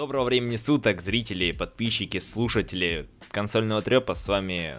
[0.00, 4.14] Доброго времени суток, зрители, подписчики, слушатели консольного трепа.
[4.14, 4.76] С вами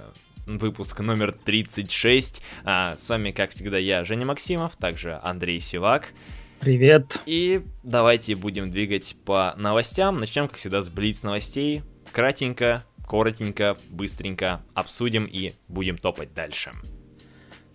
[0.48, 2.42] выпуск номер 36.
[2.64, 6.14] А, с вами, как всегда, я, Женя Максимов, также Андрей Сивак.
[6.60, 7.20] Привет.
[7.28, 10.18] И давайте будем двигать по новостям.
[10.18, 11.84] Начнем, как всегда, с Блиц новостей.
[12.12, 16.72] Кратенько, коротенько, быстренько обсудим и будем топать дальше.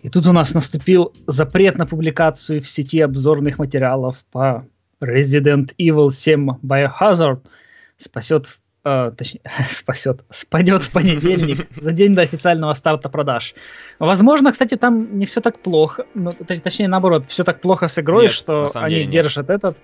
[0.01, 4.67] И тут у нас наступил запрет на публикацию в сети обзорных материалов по
[5.01, 7.39] Resident Evil 7 Biohazard
[7.97, 13.53] спасет, э, точнее, спасет, спадет в понедельник за день до официального старта продаж.
[13.99, 16.33] Возможно, кстати, там не все так плохо, ну,
[16.63, 19.09] точнее, наоборот, все так плохо с игрой, Нет, что они нет.
[19.09, 19.77] держат этот.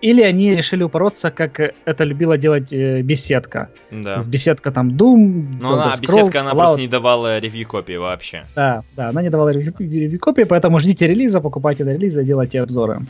[0.00, 3.68] Или они решили упороться, как это любила делать э, беседка.
[3.90, 4.14] То Да.
[4.16, 6.56] есть беседка там Doom, Ну, она, Elder беседка, Scrolls, она Fallout.
[6.56, 8.44] просто не давала ревью копии вообще.
[8.56, 12.60] Да, да, она не давала ревью, ревью копии, поэтому ждите релиза, покупайте до релиза, делайте
[12.60, 12.94] обзоры.
[12.98, 13.06] Мгм.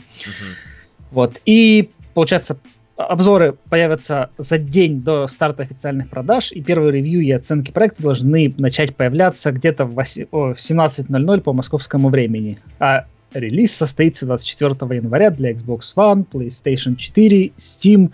[1.13, 1.39] Вот.
[1.45, 2.57] И, получается,
[2.97, 8.53] обзоры появятся за день до старта официальных продаж, и первые ревью и оценки проекта должны
[8.57, 12.57] начать появляться где-то в оси- о, в 17.00 по московскому времени.
[12.79, 18.09] А релиз состоится 24 января для Xbox One, PlayStation 4, Steam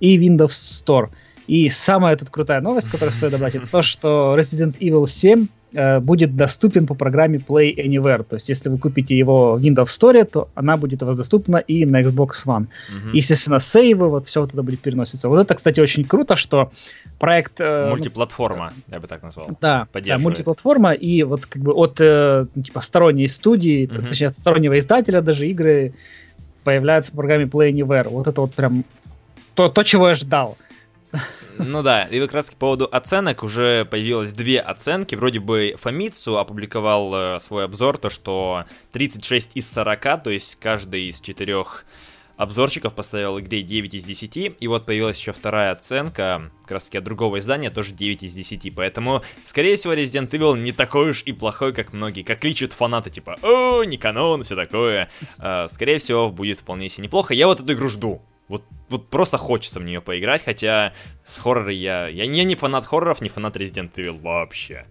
[0.00, 1.08] и Windows Store.
[1.46, 6.00] И самая тут крутая новость, которую стоит добавить, это то, что Resident Evil 7 э,
[6.00, 8.22] будет доступен по программе Play Anywhere.
[8.22, 11.56] То есть, если вы купите его в Windows Store, то она будет у вас доступна
[11.58, 12.66] и на Xbox One.
[12.90, 13.12] Мгм.
[13.12, 15.28] Естественно, сейвы, вот все вот это будет переноситься.
[15.28, 16.70] Вот это, кстати, очень круто, что
[17.18, 17.60] проект...
[17.60, 19.48] э, ну, Мультиплатформа, я бы так назвал.
[19.60, 24.06] да, да, мультиплатформа, и вот как бы от э, ну, типа сторонней студии, Мгм.
[24.06, 25.92] точнее от стороннего издателя даже игры
[26.64, 28.08] появляются в программе Play Anywhere.
[28.08, 28.84] Вот это вот прям
[29.54, 30.56] то, то чего я ждал.
[31.58, 35.14] Ну да, и как раз по поводу оценок уже появилось две оценки.
[35.14, 41.08] Вроде бы Фомицу опубликовал э, свой обзор, то что 36 из 40, то есть каждый
[41.08, 41.84] из четырех
[42.36, 44.56] обзорчиков поставил игре 9 из 10.
[44.58, 48.32] И вот появилась еще вторая оценка, как раз таки от другого издания, тоже 9 из
[48.32, 48.74] 10.
[48.74, 53.10] Поэтому, скорее всего, Resident Evil не такой уж и плохой, как многие, как личат фанаты,
[53.10, 55.08] типа, о, не канон, все такое.
[55.38, 57.34] Э, скорее всего, будет вполне себе неплохо.
[57.34, 58.22] Я вот эту игру жду.
[58.48, 60.92] Вот, вот просто хочется в нее поиграть, хотя
[61.24, 62.24] с хорророй я, я...
[62.24, 64.86] Я не фанат хорроров, не фанат Resident Evil вообще.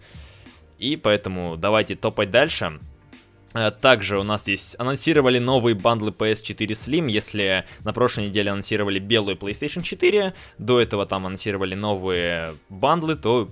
[0.80, 2.80] И поэтому давайте топать дальше.
[3.54, 7.10] Э, Также у нас здесь анонсировали новые бандлы PS4 Slim.
[7.10, 13.50] Если на прошлой неделе анонсировали белую PlayStation 4, до этого там анонсировали новые бандлы, то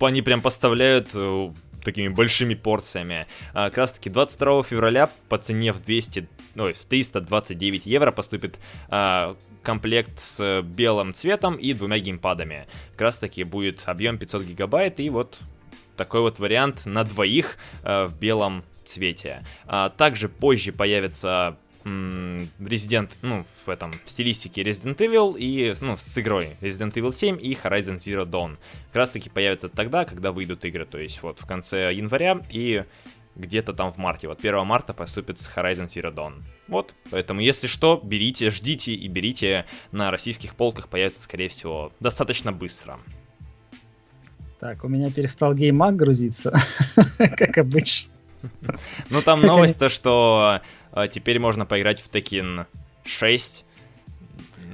[0.00, 1.52] они прям поставляют э,
[1.84, 3.26] такими большими порциями.
[3.52, 8.58] А, Как раз таки 22 февраля по цене в 200, ой, в 329 евро поступит
[8.88, 12.66] а, комплект с белым цветом и двумя геймпадами.
[12.92, 15.38] Как раз таки будет объем 500 гигабайт и вот
[15.96, 19.42] такой вот вариант на двоих э, в белом цвете.
[19.66, 26.18] А, также позже появится Resident, ну, в этом в стилистике Resident Evil и, ну, с
[26.18, 28.56] игрой Resident Evil 7 и Horizon Zero Dawn.
[28.88, 32.84] Как раз таки появятся тогда, когда выйдут игры, то есть вот в конце января и
[33.36, 34.28] где-то там в марте.
[34.28, 36.42] Вот 1 марта поступит с Horizon Zero Dawn.
[36.68, 42.52] Вот, поэтому если что, берите, ждите и берите на российских полках, появится, скорее всего, достаточно
[42.52, 42.98] быстро.
[44.60, 46.58] Так, у меня перестал геймаг грузиться,
[47.18, 48.12] как обычно.
[49.10, 50.60] Ну, там новость то, что
[51.12, 52.66] теперь можно поиграть в Tekken
[53.04, 53.64] 6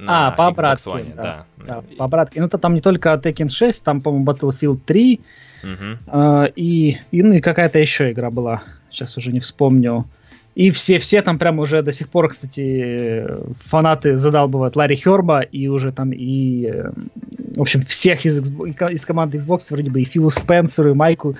[0.00, 1.66] на А, по обратке, One, да, да.
[1.66, 2.40] Да, по обратке.
[2.40, 5.20] Ну, то там не только Tekken 6, там, по-моему, Battlefield 3,
[5.62, 5.98] Мгм.
[6.06, 8.62] э, и, и, ну, и какая-то еще игра была.
[8.90, 10.06] Сейчас уже не вспомню.
[10.54, 13.24] И все, все там прям уже до сих пор, кстати,
[13.58, 16.90] фанаты задалбывают Ларри Херба и уже там и, э,
[17.56, 21.36] в общем, всех из, из команды Xbox, вроде бы и Филу Спенсеру, и Майку,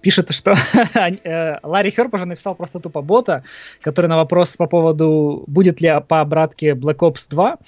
[0.00, 0.54] пишет, что
[1.24, 3.44] э, Ларри Херб уже написал просто тупо бота,
[3.80, 7.58] который на вопрос по поводу, будет ли по обратке Black Ops 2, он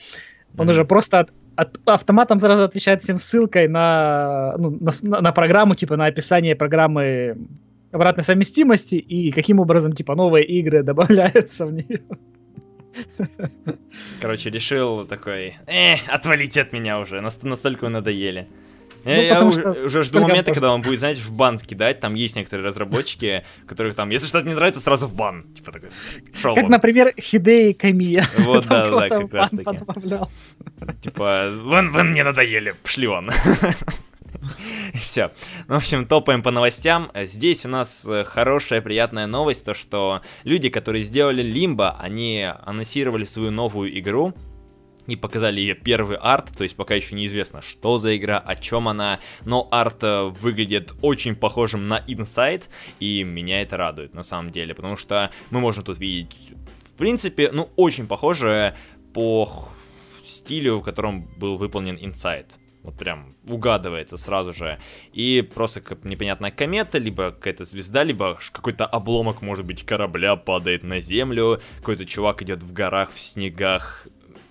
[0.64, 0.68] Мгм.
[0.70, 5.96] уже просто от- от- автоматом сразу отвечает всем ссылкой на, ну, на- на программу, типа
[5.96, 7.36] на описание программы
[7.92, 12.00] обратной совместимости и каким образом типа новые игры добавляются в нее.
[14.20, 18.48] Короче, решил такой, э, отвалите от меня уже, нас- настолько вы надоели.
[19.04, 22.00] Ну, Э, я потому уже, уже жду момента, когда он будет, знаете, в бан кидать.
[22.00, 25.42] Там есть некоторые разработчики, которых там, если что-то не нравится, сразу в бан.
[25.54, 25.90] Типа такой,
[26.42, 26.70] Как, вон.
[26.70, 28.26] например, Хидеи Камия.
[28.38, 29.78] Вот, да, да, как раз таки.
[31.02, 33.30] Типа, вы, вы мне надоели, пошли вон.
[35.00, 35.30] Все.
[35.68, 37.10] В общем, топаем по новостям.
[37.14, 43.24] Здесь у нас э, хорошая, приятная новость, то что люди, которые сделали Лимбо, они анонсировали
[43.24, 44.34] свою новую игру,
[45.06, 48.88] и показали ее первый арт, то есть пока еще неизвестно, что за игра, о чем
[48.88, 52.64] она, но арт э, выглядит очень похожим на Inside,
[53.00, 56.34] и меня это радует на самом деле, потому что мы можем тут видеть,
[56.94, 58.74] в принципе, ну, очень похоже
[59.12, 59.68] по
[60.24, 62.46] стилю, в котором был выполнен Inside.
[62.84, 64.78] Вот прям угадывается сразу же.
[65.14, 70.84] И просто как непонятная комета, либо какая-то звезда, либо какой-то обломок, может быть, корабля падает
[70.84, 74.06] на землю, какой-то чувак идет в горах, в снегах,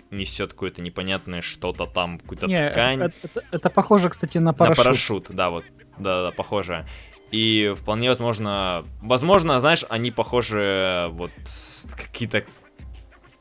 [0.10, 3.02] несет какое-то непонятное что-то там, какую-то Не, ткань.
[3.02, 4.78] Это, это- это похоже, кстати, на парашют.
[4.78, 5.64] На парашют, да, вот,
[6.00, 6.88] да, да, похоже.
[7.32, 12.46] И вполне возможно, возможно, знаешь, они похожи, вот, с- какие-то,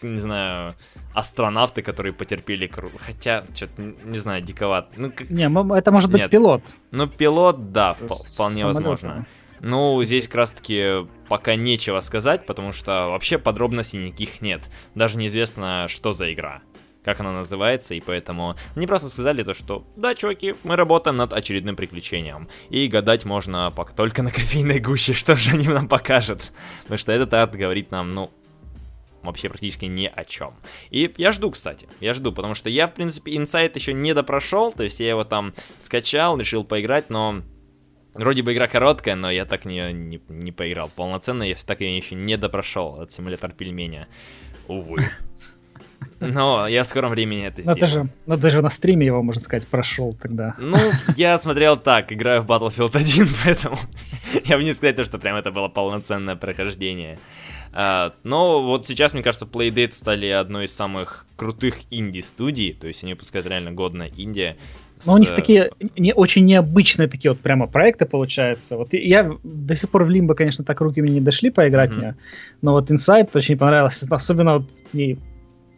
[0.02, 0.74] не знаю,
[1.14, 4.88] астронавты, которые потерпели, кру- хотя, что-то, не знаю, диковат.
[4.96, 5.44] Ну, как- Не,
[5.76, 6.30] это может быть Нет.
[6.30, 6.62] пилот.
[6.90, 8.80] ну, пилот, да, С вполне самолёта.
[8.80, 9.26] возможно.
[9.60, 14.60] Ну, здесь как раз-таки пока нечего сказать, потому что вообще подробностей никаких нет.
[14.96, 16.62] Даже неизвестно, что за игра,
[17.04, 21.32] как она называется, и поэтому они просто сказали то, что да, чуваки, мы работаем над
[21.32, 22.48] очередным приключением.
[22.70, 26.50] И гадать можно пока только на кофейной гуще, что же они нам покажут.
[26.82, 28.30] Потому что этот арт говорит нам, ну,
[29.22, 30.54] вообще практически ни о чем.
[30.90, 34.72] И я жду, кстати, я жду, потому что я, в принципе, инсайт еще не допрошел,
[34.72, 37.42] то есть я его там скачал, решил поиграть, но
[38.14, 41.80] вроде бы игра короткая, но я так в нее не, не поиграл полноценно, я так
[41.80, 44.08] ее еще не допрошел, от симулятор пельменя,
[44.68, 45.04] увы.
[46.20, 47.80] Но я в скором времени это сделаю.
[47.80, 50.54] ты же, ну, ты же на стриме его, можно сказать, прошел тогда.
[50.58, 50.78] Ну,
[51.16, 53.78] я смотрел так, играю в Battlefield 1, поэтому
[54.44, 57.18] я бы не сказать, то, что прям это было полноценное прохождение.
[57.72, 63.02] А, но вот сейчас, мне кажется, Playdate стали одной из самых крутых инди-студий, то есть
[63.02, 64.56] они выпускают реально годное инди.
[65.04, 68.76] Но у с, них э, такие не очень необычные такие вот прямо проекты получаются.
[68.76, 71.90] Вот и- я до сих пор в Лимбо, конечно, так руки мне не дошли поиграть
[71.90, 71.98] Мгм.
[71.98, 72.16] мне,
[72.60, 75.18] но вот Inside очень понравился, особенно вот и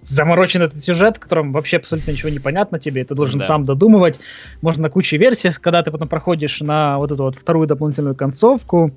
[0.02, 3.47] заморочен этот сюжет, в котором вообще абсолютно ничего не понятно тебе, ты должен Да.
[3.47, 4.19] сам додумывать.
[4.61, 8.90] Можно куча версий, когда ты потом проходишь на вот эту вот вторую дополнительную концовку,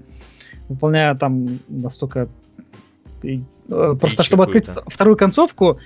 [0.67, 2.27] выполняя там настолько...
[3.27, 5.79] и, э, Просто чтобы открыть вторую концовку,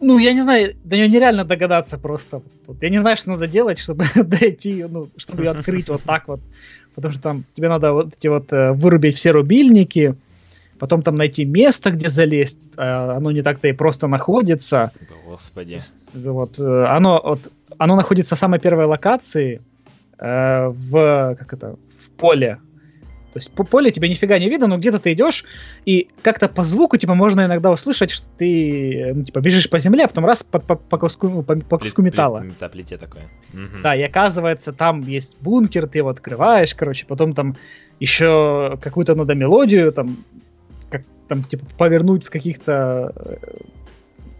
[0.00, 2.42] ну, я не знаю, до нее нереально догадаться просто.
[2.80, 6.40] Я не знаю, что надо делать, чтобы дойти, ну, чтобы ее открыть вот так вот.
[6.94, 10.16] Потому что там тебе надо вот эти вот э, вырубить все рубильники,
[10.78, 12.58] потом там найти место, где залезть.
[12.76, 14.90] а Оно не так-то и просто находится.
[15.26, 15.78] Господи.
[16.24, 17.40] Вот, э, оно, вот,
[17.76, 19.60] оно находится в самой первой локации
[20.18, 22.58] э, в, как это, в поле.
[23.32, 25.44] То есть по поле тебе нифига не видно, но где-то ты идешь,
[25.84, 29.78] и как-то по звуку, типа, можно иногда услышать, что ты, э, ну, типа, бежишь по
[29.78, 32.40] земле, а потом раз по, по, по куску, ну, по, по куску Плит- металла.
[32.40, 33.28] плит- Да, плите такое.
[33.52, 33.82] Мгм.
[33.82, 37.56] Да, и оказывается, там есть бункер, ты его открываешь, короче, потом там
[38.00, 40.16] еще какую-то надо мелодию, там,
[40.90, 43.36] как там, типа, повернуть в каких-то э,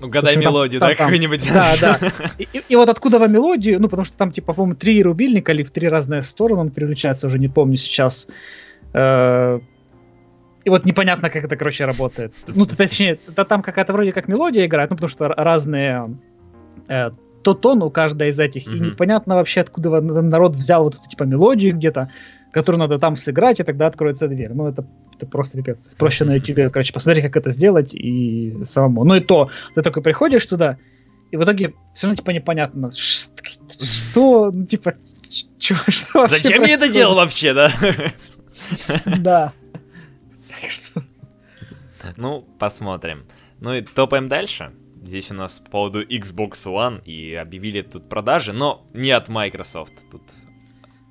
[0.00, 1.46] Ну, гадай В общем, мелодию, там- да, какую-нибудь.
[1.52, 1.98] Да, да.
[2.38, 5.52] И, и- и вот откуда вам мелодию, ну, потому что там, типа, по-моему, три рубильника
[5.52, 8.26] или в три разные стороны он переключается, уже не помню сейчас.
[8.92, 9.60] Э,
[10.64, 12.34] И вот непонятно, как это, короче, работает.
[12.48, 16.16] Ну, точнее, это там какая-то вроде как мелодия играет, ну, потому что разные
[16.88, 17.10] э,
[17.42, 21.25] то тон у каждой из этих, и непонятно вообще, откуда народ взял вот эту, типа,
[21.25, 22.10] мелодию где-то,
[22.52, 24.52] которую надо там сыграть, и тогда откроется дверь.
[24.52, 24.84] Ну, это,
[25.16, 25.94] это просто пипец.
[25.96, 29.04] Проще на ютубе, короче, посмотреть, как это сделать, и самому.
[29.04, 30.76] Ну, и то, ты такой приходишь туда,
[31.31, 34.94] и в итоге все равно, типа, непонятно, что, ну, типа,
[35.58, 37.70] чё, что вообще Зачем я это делал вообще, да?
[39.19, 39.52] Да.
[40.49, 41.02] Так что...
[42.17, 43.26] Ну, посмотрим.
[43.61, 44.72] Ну и топаем дальше.
[45.02, 49.92] Здесь у нас по поводу Xbox One и объявили тут продажи, но не от Microsoft.
[50.11, 50.23] Тут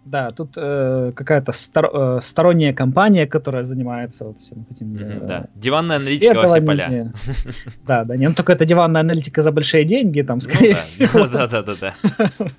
[0.05, 4.93] Да, тут э, какая-то стор- э, сторонняя компания, которая занимается вот всем этим...
[4.93, 5.45] мгм, э, да.
[5.55, 7.11] Диванная аналитика во все поля.
[7.85, 11.27] Да, да, не, ну только это диванная аналитика за большие деньги, там, Ну скорее всего.
[11.33, 11.93] Да, да, да, да.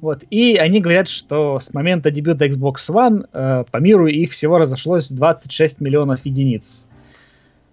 [0.00, 0.22] Вот.
[0.30, 5.08] И они говорят, что с момента дебюта Xbox One э, по миру их всего разошлось
[5.10, 6.86] 26 миллионов единиц.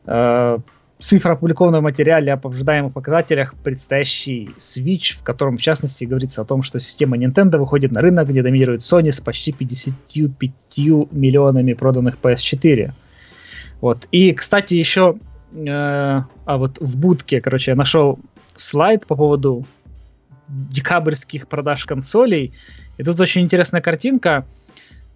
[0.07, 0.57] Э,
[0.99, 6.45] цифра опубликована в материале об ожидаемых показателях предстоящий Switch, в котором, в частности, говорится о
[6.45, 10.51] том, что система Nintendo выходит на рынок, где доминирует Sony с почти 55
[11.11, 12.91] миллионами проданных PS4.
[13.81, 14.07] Вот.
[14.11, 15.17] И, кстати, еще
[15.53, 18.19] э, а вот в будке, короче, я нашел
[18.55, 19.65] слайд по поводу
[20.47, 22.53] декабрьских продаж консолей.
[22.97, 24.45] И тут очень интересная картинка,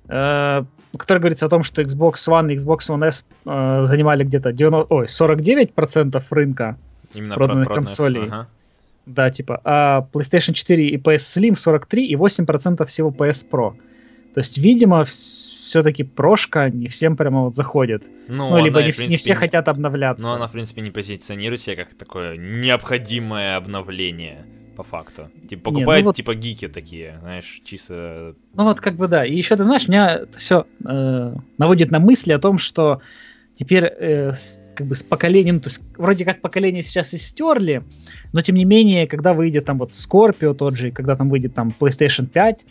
[0.09, 4.51] в которой говорится о том, что Xbox One и Xbox One S э, занимали где-то
[4.51, 6.77] 90, ой, 49% рынка,
[7.13, 8.23] Именно Проданных про- проданных, консолей.
[8.27, 8.47] ага.
[9.05, 13.73] да, типа, а PlayStation 4 и PS Slim 43 и 8% всего PS Pro.
[14.33, 18.07] То есть, видимо, все-таки прошка не всем прямо вот заходит.
[18.27, 20.27] Ну, Ну, либо она, не, вс- не принципе, все хотят обновляться.
[20.27, 24.45] Ну, она, в принципе, не позиционирует себя как такое необходимое обновление,
[24.79, 25.29] по факту.
[25.49, 28.33] Типа, Не, ну покупают, вот- типа, гики такие, знаешь, чисто...
[28.53, 29.25] Ну вот как бы да.
[29.25, 30.65] И еще ты знаешь, меня все
[31.57, 33.01] наводит на мысли о том, что
[33.53, 37.83] теперь э, с- как бы с поколением, то есть вроде как поколение сейчас и стерли,
[38.31, 41.73] но тем не менее, когда выйдет там вот Scorpio тот же, когда там выйдет там
[41.77, 42.65] PlayStation 5, э,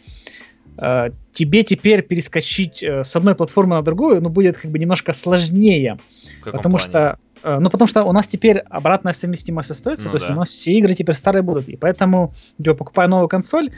[1.32, 5.98] тебе теперь перескочить э, с одной платформы на другую, ну, будет как бы немножко сложнее.
[6.44, 6.78] Потому плане?
[6.78, 10.24] что, э, ну, потому что у нас теперь обратная совместимость остается, ну, то да.
[10.24, 13.70] есть у нас все игры теперь старые будут, и поэтому, типа, покупая новую консоль,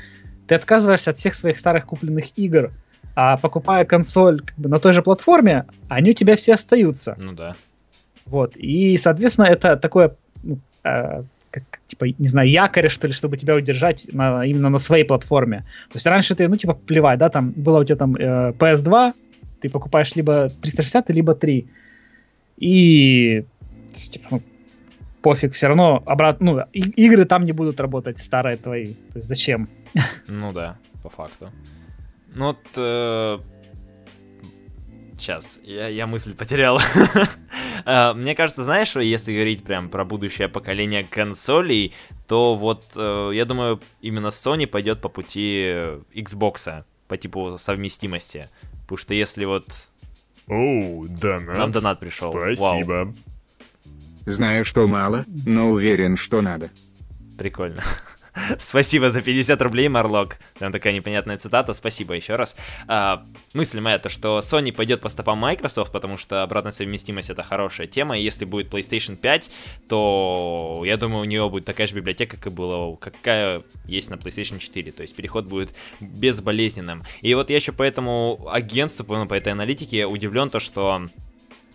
[0.47, 2.73] ты отказываешься от всех своих старых купленных игр,
[3.15, 7.17] а покупая консоль как бы, на той же платформе, они у тебя все остаются.
[7.19, 7.57] Ну да.
[8.27, 8.57] Вот.
[8.57, 13.57] И, соответственно, это такое, ну, э, как, типа, не знаю, якорь, что ли, чтобы тебя
[13.57, 15.59] удержать на, именно на своей платформе.
[15.89, 19.13] То есть раньше ты, ну, типа, плевать, да, там, было у тебя там э, PS2,
[19.61, 21.67] ты покупаешь либо 360, либо 3.
[22.59, 23.45] И,
[23.93, 24.43] есть, типа, ну,
[25.23, 28.95] пофиг, все равно обратно, ну, и, игры там не будут работать, старые твои.
[29.13, 29.69] То есть зачем?
[30.29, 31.51] Ну да, по факту.
[32.35, 32.59] Ну вот...
[32.77, 33.39] Э...
[35.21, 36.81] Сейчас, я, я мысль потерял.
[37.87, 41.95] Э, мне кажется, знаешь, что если говорить прям про будущее поколение консолей,
[42.29, 45.63] то вот, э, я думаю, именно Sony пойдет по пути
[46.15, 48.51] Xbox, по типу совместимости.
[48.83, 49.67] Потому что если вот...
[50.47, 51.57] Оу, донат.
[51.57, 52.33] Нам донат пришел.
[52.33, 52.93] Спасибо.
[52.93, 53.15] Вау.
[54.27, 56.71] Знаю, что мало, но уверен, что надо.
[57.39, 57.83] Прикольно.
[58.59, 60.37] Спасибо за 50 рублей, Марлок.
[60.59, 61.73] Там такая непонятная цитата.
[61.73, 62.57] Спасибо еще раз.
[62.87, 67.43] А, мысль моя то, что Sony пойдет по стопам Microsoft, потому что обратная совместимость это
[67.43, 68.19] хорошая тема.
[68.19, 69.51] И если будет PlayStation 5,
[69.89, 74.15] то я думаю, у нее будет такая же библиотека, как и была, какая есть на
[74.15, 74.93] PlayStation 4.
[74.93, 77.03] То есть переход будет безболезненным.
[77.21, 81.09] И вот я еще по этому агентству, по этой аналитике удивлен то, что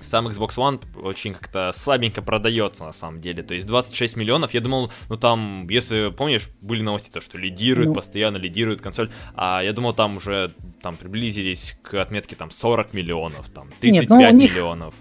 [0.01, 3.43] сам Xbox One очень как-то слабенько продается на самом деле.
[3.43, 7.89] То есть 26 миллионов, я думал, ну там, если помнишь, были новости, то что лидирует,
[7.89, 7.95] ну.
[7.95, 13.49] постоянно лидирует консоль, а я думал, там уже там приблизились к отметке там 40 миллионов,
[13.49, 14.93] там 35 Нет, ну, у них, миллионов.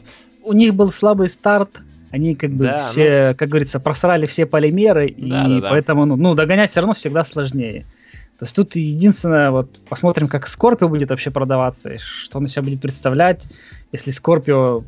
[0.42, 1.70] У них был слабый старт,
[2.10, 3.36] они как бы да, все, ну...
[3.36, 7.24] как говорится, просрали все полимеры, и да, да, поэтому, ну, ну, догонять все равно всегда
[7.24, 7.86] сложнее.
[8.38, 12.62] То есть тут единственное, вот посмотрим, как Скорпио будет вообще продаваться, что он из себя
[12.62, 13.42] будет представлять.
[13.94, 14.82] Если Скорпио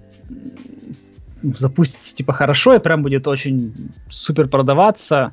[1.40, 3.72] запустится типа хорошо и прям будет очень
[4.10, 5.30] супер продаваться.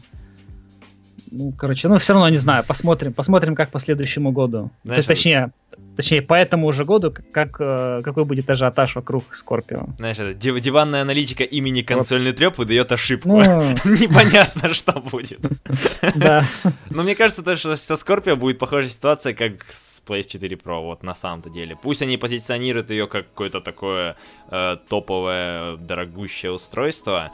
[1.31, 4.69] Ну, короче, ну все равно не знаю, посмотрим, посмотрим, как по следующему году.
[4.83, 5.53] Знаешь, точнее,
[5.95, 9.87] точнее, по этому уже году, как, э, какой будет ажиотаж вокруг Скорпио.
[9.97, 12.37] Знаешь, это див- диванная аналитика имени консольный вот.
[12.37, 13.29] треп выдает ошибку.
[13.29, 13.41] Ну...
[13.85, 15.39] Непонятно, что будет.
[16.15, 16.45] Да.
[16.89, 21.15] Но мне кажется, что со Скорпио будет похожая ситуация, как с PS4 Pro, вот на
[21.15, 21.77] самом-то деле.
[21.81, 24.15] Пусть они позиционируют ее как какое-то такое
[24.51, 27.31] э, топовое, дорогущее устройство,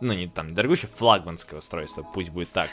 [0.00, 2.70] ну, не там, дорогущее, флагманское устройство, пусть будет так.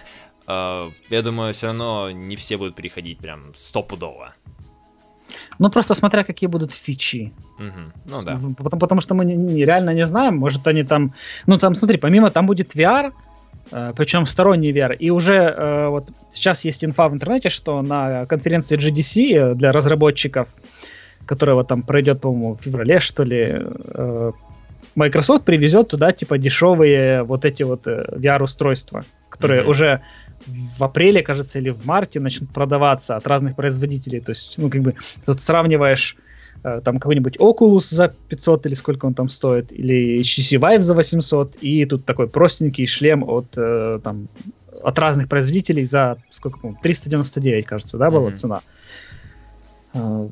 [0.48, 4.34] Э, я думаю, все равно не все будут переходить прям стопудово.
[5.60, 7.32] Ну, просто смотря какие будут фичи.
[7.58, 7.80] Угу.
[8.06, 8.40] Ну да.
[8.58, 10.38] Потому, потому что мы не, не, реально не знаем.
[10.38, 11.14] Может, они там.
[11.48, 13.12] Ну, там, смотри, помимо там будет VR,
[13.72, 14.96] Э, причем сторонний VR.
[14.96, 19.72] И уже э, вот сейчас есть инфа в интернете, что на конференции GDC э, для
[19.72, 20.48] разработчиков,
[21.26, 23.62] которая вот там пройдет, по-моему, в феврале, что ли,
[24.96, 29.70] Microsoft привезет туда типа дешевые вот эти вот VR-устройства, которые mm-hmm.
[29.70, 30.02] уже
[30.48, 34.20] в апреле, кажется, или в марте начнут продаваться от разных производителей.
[34.20, 36.18] То есть, ну, как бы, тут сравниваешь
[36.62, 40.94] Э, там какой-нибудь Oculus за 500 или сколько он там стоит, или HTC Vive за
[40.94, 44.28] 800, и тут такой простенький шлем от, э, там,
[44.84, 48.36] от разных производителей за, сколько, по 399, кажется, да, была mm-hmm.
[48.36, 48.62] цена.
[49.94, 50.28] Э,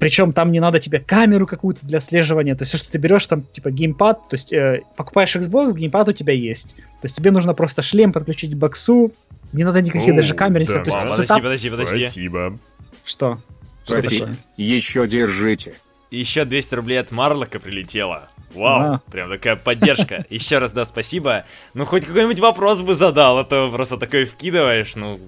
[0.00, 2.56] Причем там не надо тебе камеру какую-то для слеживания.
[2.56, 6.08] То есть все, что ты берешь, там типа геймпад, то есть э, покупаешь Xbox, геймпад
[6.08, 6.74] у тебя есть.
[6.74, 9.12] То есть тебе нужно просто шлем подключить к боксу,
[9.52, 10.66] не надо никаких О, даже камер.
[10.66, 12.00] Да, то есть, подожди, подожди, подожди.
[12.02, 12.58] Спасибо.
[13.04, 13.38] Что?
[13.84, 14.30] Спасибо.
[14.56, 15.74] Еще держите.
[16.10, 18.28] Еще 200 рублей от Марлока прилетело.
[18.54, 19.02] Вау, а.
[19.10, 20.26] прям такая поддержка.
[20.30, 21.44] Еще раз, да, спасибо.
[21.74, 25.18] Ну, хоть какой-нибудь вопрос бы задал, а то просто такой вкидываешь, ну,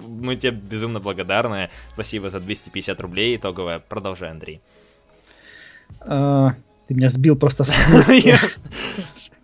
[0.00, 1.70] мы тебе безумно благодарны.
[1.92, 3.78] Спасибо за 250 рублей итоговое.
[3.78, 4.60] Продолжай, Андрей.
[6.88, 8.08] Ты меня сбил просто с.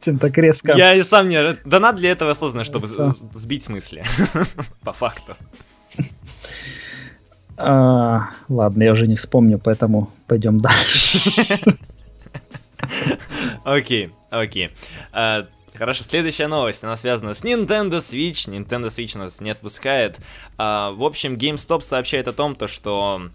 [0.00, 0.74] Этим так резко.
[0.76, 1.54] Я и сам не...
[1.64, 2.88] Донат для этого создан, чтобы
[3.34, 4.04] сбить мысли.
[4.84, 5.36] По факту.
[7.56, 11.18] А, ладно, я уже не вспомню, поэтому пойдем дальше.
[13.64, 14.70] Окей, окей.
[15.12, 18.48] А, хорошо, следующая новость, она связана с Nintendo Switch.
[18.48, 20.18] Nintendo Switch нас не отпускает.
[20.58, 23.28] А, в общем, GameStop сообщает о том, то, что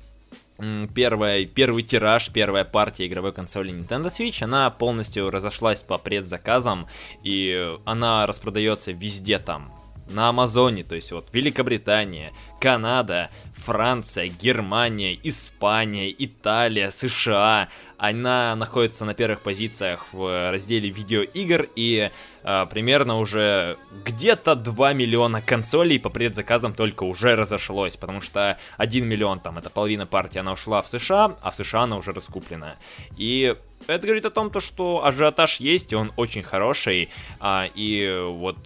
[0.93, 6.87] первая, первый тираж, первая партия игровой консоли Nintendo Switch, она полностью разошлась по предзаказам,
[7.23, 9.73] и она распродается везде там,
[10.09, 17.67] на Амазоне, то есть вот Великобритания, Канада, Франция, Германия, Испания, Италия, США.
[17.97, 22.11] Она находится на первых позициях в разделе видеоигр и
[22.43, 29.05] э, примерно уже где-то 2 миллиона консолей по предзаказам только уже разошлось, потому что 1
[29.05, 32.75] миллион там, это половина партии, она ушла в США, а в США она уже раскуплена.
[33.17, 33.55] И
[33.87, 37.09] это говорит о том, то, что ажиотаж есть, и он очень хороший,
[37.39, 38.57] а, и вот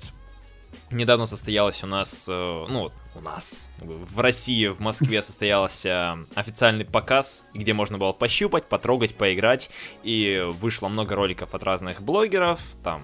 [0.92, 7.44] недавно состоялось у нас, э, ну, у нас, в России, в Москве состоялся официальный показ,
[7.54, 9.70] где можно было пощупать, потрогать, поиграть,
[10.04, 13.02] и вышло много роликов от разных блогеров, там,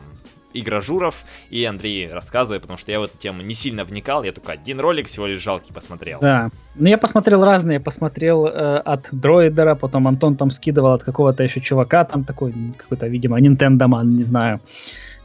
[0.53, 4.53] игражуров, и Андрей рассказывает, потому что я в эту тему не сильно вникал, я только
[4.53, 6.19] один ролик всего лишь жалкий посмотрел.
[6.19, 11.43] Да, ну я посмотрел разные, посмотрел э, от Дроидера, потом Антон там скидывал от какого-то
[11.43, 14.59] еще чувака, там такой какой-то, видимо, Man, не знаю.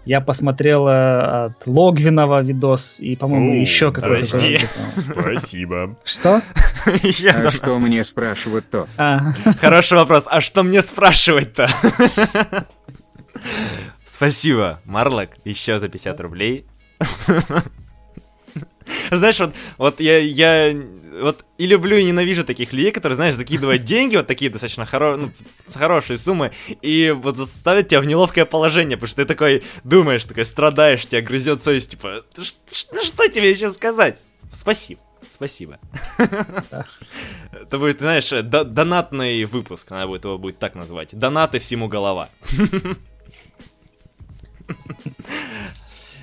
[0.04, 4.32] Я посмотрел э, от Логвинова видос и, по-моему, еще какой-то.
[4.32, 4.58] подожди.
[4.96, 5.96] Спасибо.
[6.04, 6.42] Что?
[6.84, 8.88] А что мне спрашивать то?
[8.96, 10.24] А, Хороший вопрос.
[10.28, 11.68] А что мне спрашивать-то?
[14.06, 16.66] Спасибо, Марлок, еще за 50 рублей.
[19.10, 20.74] Знаешь, вот, вот я, я
[21.20, 25.16] вот и люблю, и ненавижу таких людей, которые, знаешь, закидывают деньги, вот такие достаточно хоро...
[25.16, 25.30] ну,
[25.74, 30.44] хорошие суммы, и вот заставят тебя в неловкое положение, потому что ты такой думаешь, такой
[30.44, 34.20] страдаешь, тебя грызет совесть, типа, «Ты ш- ш- ну что тебе еще сказать?
[34.52, 35.00] Спасибо.
[35.30, 35.78] Спасибо.
[37.52, 41.16] Это будет, знаешь, до- донатный выпуск, надо будет его будет так назвать.
[41.16, 42.28] Донаты всему голова.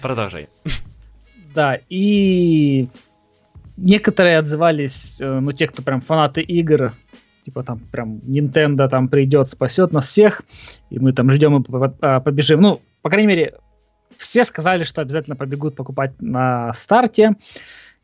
[0.02, 0.50] Продолжай.
[1.54, 2.88] Да, и
[3.78, 6.94] некоторые отзывались, э, ну, те, кто прям фанаты игр,
[7.46, 10.44] типа там прям Nintendo там придет, спасет нас всех,
[10.90, 11.66] и мы там ждем и
[12.02, 12.62] а, побежим.
[12.62, 13.56] Ну, по крайней мере,
[14.18, 17.36] все сказали, что обязательно побегут покупать на старте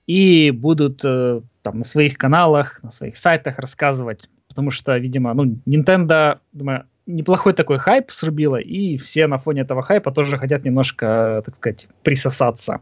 [0.07, 5.59] и будут э, там на своих каналах, на своих сайтах рассказывать, потому что, видимо, ну,
[5.65, 11.41] Nintendo, думаю, неплохой такой хайп срубила, и все на фоне этого хайпа тоже хотят немножко,
[11.45, 12.79] так сказать, присосаться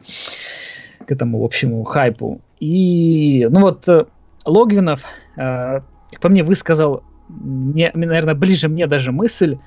[1.06, 2.42] к этому общему хайпу.
[2.60, 4.06] И, ну вот, э,
[4.46, 5.04] Логвинов,
[5.38, 5.82] э,
[6.22, 9.58] по мне, высказал, мне, наверное, ближе мне даже мысль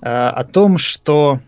[0.00, 1.40] э, о том, что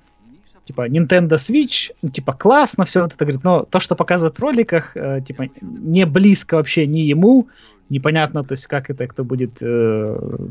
[0.65, 4.41] типа Nintendo Switch, ну, типа классно все вот это говорит, но то, что показывают в
[4.41, 7.49] роликах, э, типа не близко вообще ни ему,
[7.91, 10.49] непонятно, то есть как это кто будет э,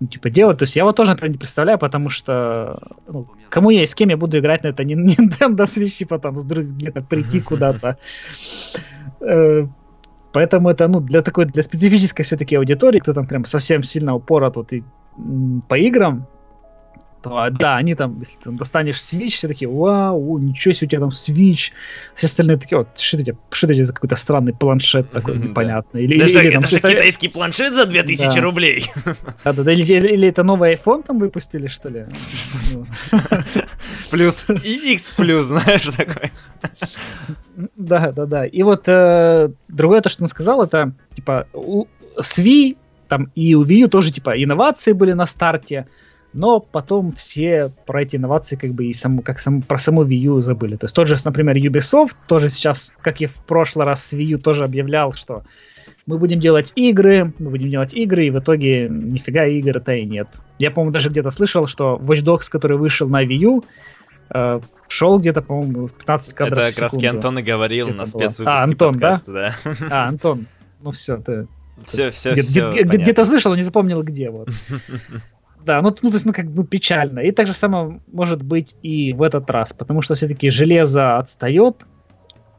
[0.00, 0.58] ну, типа делать.
[0.58, 3.94] То есть я вот тоже, например, не представляю, потому что ну, кому я и с
[3.94, 7.40] кем я буду играть на это Нин- Nintendo Switch, типа там с друз- где-то прийти
[7.40, 7.98] куда-то.
[9.20, 9.66] Э,
[10.32, 14.56] Поэтому это, ну, для такой, для специфической все-таки аудитории, кто там прям совсем сильно упорот
[14.56, 14.84] вот и
[15.68, 16.26] по играм,
[17.22, 20.86] то а, да, они там, если ты там достанешь Switch, все такие, вау, ничего себе,
[20.86, 21.70] у тебя там Switch.
[22.16, 26.04] Все остальные такие, вот, что это, что это за какой-то странный планшет такой непонятный.
[26.04, 28.40] Или, Да или, что, или там это же китайский планшет за 2000 Да.
[28.40, 28.86] рублей.
[29.44, 32.06] Да, да, да, или, или- или это новый iPhone там выпустили, что ли?
[32.72, 32.86] Ну,
[34.10, 36.30] Плюс и X плюс, знаешь, такой.
[37.76, 38.46] Да, да, да.
[38.46, 41.86] И вот э, другое то, что он сказал, это типа у
[42.18, 42.76] с Wii
[43.08, 45.86] там и у Wii U тоже типа инновации были на старте,
[46.32, 50.14] но потом все про эти инновации как бы и саму, как сам, про саму Wii
[50.16, 50.76] U забыли.
[50.76, 54.24] То есть тот же, например, Ubisoft тоже сейчас, как и в прошлый раз с Wii
[54.24, 55.42] U, тоже объявлял, что
[56.06, 60.28] мы будем делать игры, мы будем делать игры, и в итоге нифига игр-то и нет.
[60.58, 63.64] Я, по-моему, даже где-то слышал, что Watch Dogs, который вышел на Wii U,
[64.32, 67.04] э, шел где-то, по-моему, 15 кадров Это в как раз.
[67.04, 68.08] Антон и говорил Это на было.
[68.08, 69.10] спецвыпуске А, Антон, да?
[69.20, 69.54] подкаста, да?
[69.90, 70.46] А, Антон,
[70.82, 71.46] ну все, ты
[71.86, 72.70] Все, все, где- все.
[72.70, 74.30] где- где- где-то слышал, но не запомнил где.
[74.30, 74.48] Вот.
[75.64, 77.20] Да, ну, ну, то есть, ну, как бы печально.
[77.20, 81.86] И так же самое может быть и в этот раз, потому что все-таки железо отстает,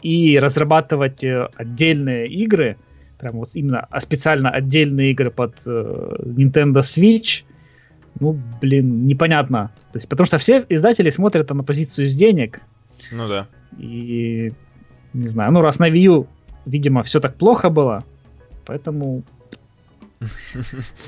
[0.02, 2.78] и разрабатывать э, отдельные игры,
[3.20, 7.44] прям вот именно а специально отдельные игры под э, Nintendo Switch,
[8.20, 9.72] ну, блин, непонятно.
[9.92, 12.62] То есть, потому что все издатели смотрят там на позицию с денег,
[13.12, 13.48] Ну да.
[13.78, 14.52] и
[15.14, 16.28] не знаю, ну раз на Wii U,
[16.66, 18.04] видимо, все так плохо было,
[18.66, 19.24] поэтому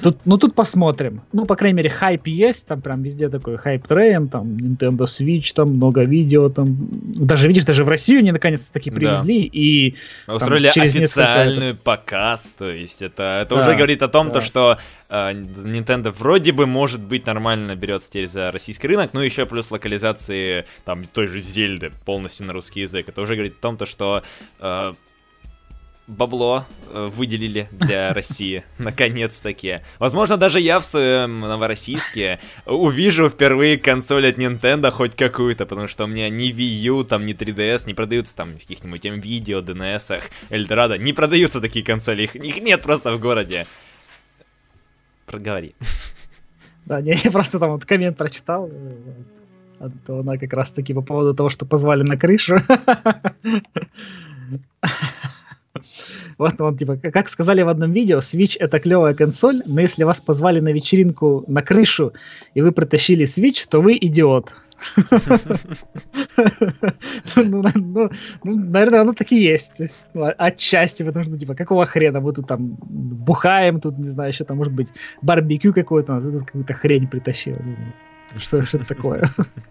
[0.01, 1.21] тут, ну тут посмотрим.
[1.31, 5.53] Ну, по крайней мере, хайп есть, там прям везде такой хайп трейн, там Nintendo Switch,
[5.53, 8.95] там много видео, там даже видишь, даже в Россию они наконец-то таки Да.
[8.95, 9.95] привезли, и
[10.27, 14.41] Устроили через официальный показ, то есть это, это Да, уже говорит о том, то, да.
[14.41, 14.77] что
[15.09, 19.71] э, Nintendo вроде бы, может быть, нормально берется теперь за российский рынок, ну еще плюс
[19.71, 23.09] локализации там той же Зельды полностью на русский язык.
[23.09, 24.23] Это уже говорит о том, то, что
[24.59, 24.93] э,
[26.07, 29.81] бабло э, выделили для России, наконец-таки.
[29.99, 36.03] Возможно, даже я в своем Новороссийске увижу впервые консоль от Nintendo хоть какую-то, потому что
[36.03, 40.21] у меня ни Wii U, там, ни 3DS не продаются там в каких-нибудь видео, DNS,
[40.49, 40.97] Эльдорадо.
[40.97, 43.65] Не продаются такие консоли, их, их нет просто в городе.
[45.25, 45.75] Проговори.
[46.85, 48.69] Да, не, я просто там вот коммент прочитал.
[48.69, 49.13] э,
[49.79, 52.57] от Она как раз таки по поводу того, что позвали на крышу.
[56.37, 60.21] Вот он, типа, как сказали в одном видео, Switch это клевая консоль, но если вас
[60.21, 62.13] позвали на вечеринку на крышу,
[62.53, 64.53] и вы притащили Switch, то вы идиот.
[67.35, 68.09] Ну, ну,
[68.43, 69.75] ну, наверное, оно так и есть.
[69.77, 74.09] То есть, ну, Отчасти, потому что, типа, какого хрена мы тут там бухаем, тут, не
[74.09, 74.89] знаю, еще там, может быть,
[75.21, 77.57] барбекю какой-то, а тут какую-то хрень притащил.
[78.37, 79.23] Что, это такое?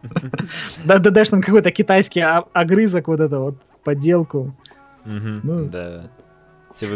[0.85, 4.55] Да, да, даешь нам какой-то китайский а- огрызок, вот это вот, подделку.
[5.04, 6.02] Мгм, Ну, Да.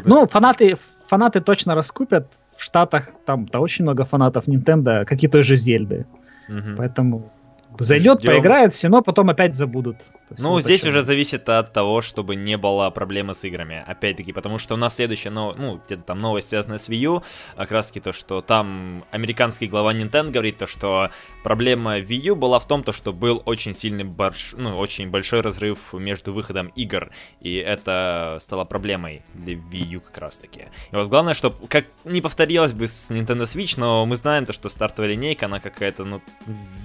[0.04, 2.38] Ну, фанаты, фанаты точно раскупят.
[2.56, 6.06] В Штатах там да, очень много фанатов Nintendo, как и той же Зельды.
[6.48, 6.76] Мгм.
[6.76, 7.30] Поэтому
[7.78, 8.32] зайдет, Ждем.
[8.32, 9.96] поиграет, все, но потом опять забудут.
[10.30, 10.90] Есть, Ну, здесь о чём.
[10.90, 13.82] уже зависит от того, чтобы не было проблемы с играми.
[13.86, 17.22] Опять-таки, потому что у нас следующая, но, ну, где-то там новость, связанная с Wii U,
[17.56, 21.10] как раз таки то, что там американский глава Nintendo говорит то, что
[21.44, 25.42] проблема Wii U была в том, то, что был очень сильный борш, ну, очень большой
[25.42, 27.10] разрыв между выходом игр,
[27.40, 30.62] и это стало проблемой для Wii U как раз таки.
[30.90, 34.52] И вот главное, чтобы как не повторилось бы с Nintendo Switch, но мы знаем то,
[34.52, 36.20] что стартовая линейка, она какая-то, ну,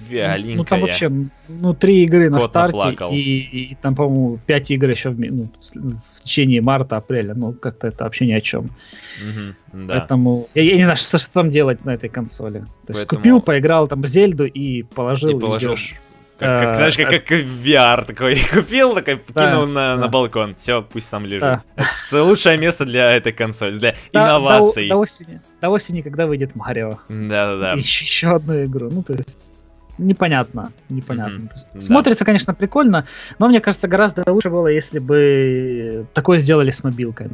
[0.08, 0.56] вяленькая.
[0.56, 1.10] Ну, там вообще,
[1.48, 3.12] ну, три игры на Кот старте, наплакал.
[3.12, 7.34] и, и там, по-моему, пять игр еще в, ну, в в течение марта-апреля.
[7.34, 8.70] Ну, как-то это вообще ни о чем.
[9.24, 9.98] Мгм, да.
[9.98, 12.60] Поэтому я, я не знаю, что, что там делать на этой консоли.
[12.60, 15.30] То есть Поэтому- купил, поиграл там в Зельду и положил.
[15.36, 15.72] И положил.
[15.72, 15.94] идёшь.
[16.38, 20.08] Как, как, Э, знаешь, как, как VR такой купил, такой Да, кинул на, на да.
[20.08, 20.54] балкон.
[20.56, 21.40] Все, пусть там лежит.
[21.42, 21.62] Да.
[21.76, 24.88] Это лучшее место для этой консоли, для До- инноваций.
[24.88, 25.40] До, до осени.
[25.60, 26.98] До осени, когда выйдет Марио.
[27.08, 27.74] Да-да-да.
[27.74, 28.90] Еще, еще одну игру.
[28.90, 29.52] Ну, то есть,
[29.98, 30.72] непонятно.
[30.88, 31.48] Непонятно.
[31.48, 31.80] То есть да.
[31.80, 33.06] Смотрится, конечно, прикольно,
[33.38, 37.30] но мне кажется, гораздо лучше было, если бы такое сделали с мобилками.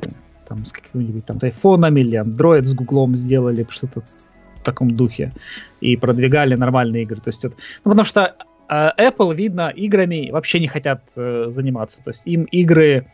[0.46, 5.32] Там с каким-нибудь там с айфоном или Android с Гуглом сделали что-то в таком духе
[5.80, 7.20] и продвигали нормальные игры.
[7.20, 8.34] То есть это, ну, потому что
[8.68, 12.02] э, Apple, видно, играми вообще не хотят э, заниматься.
[12.02, 13.06] То есть им игры,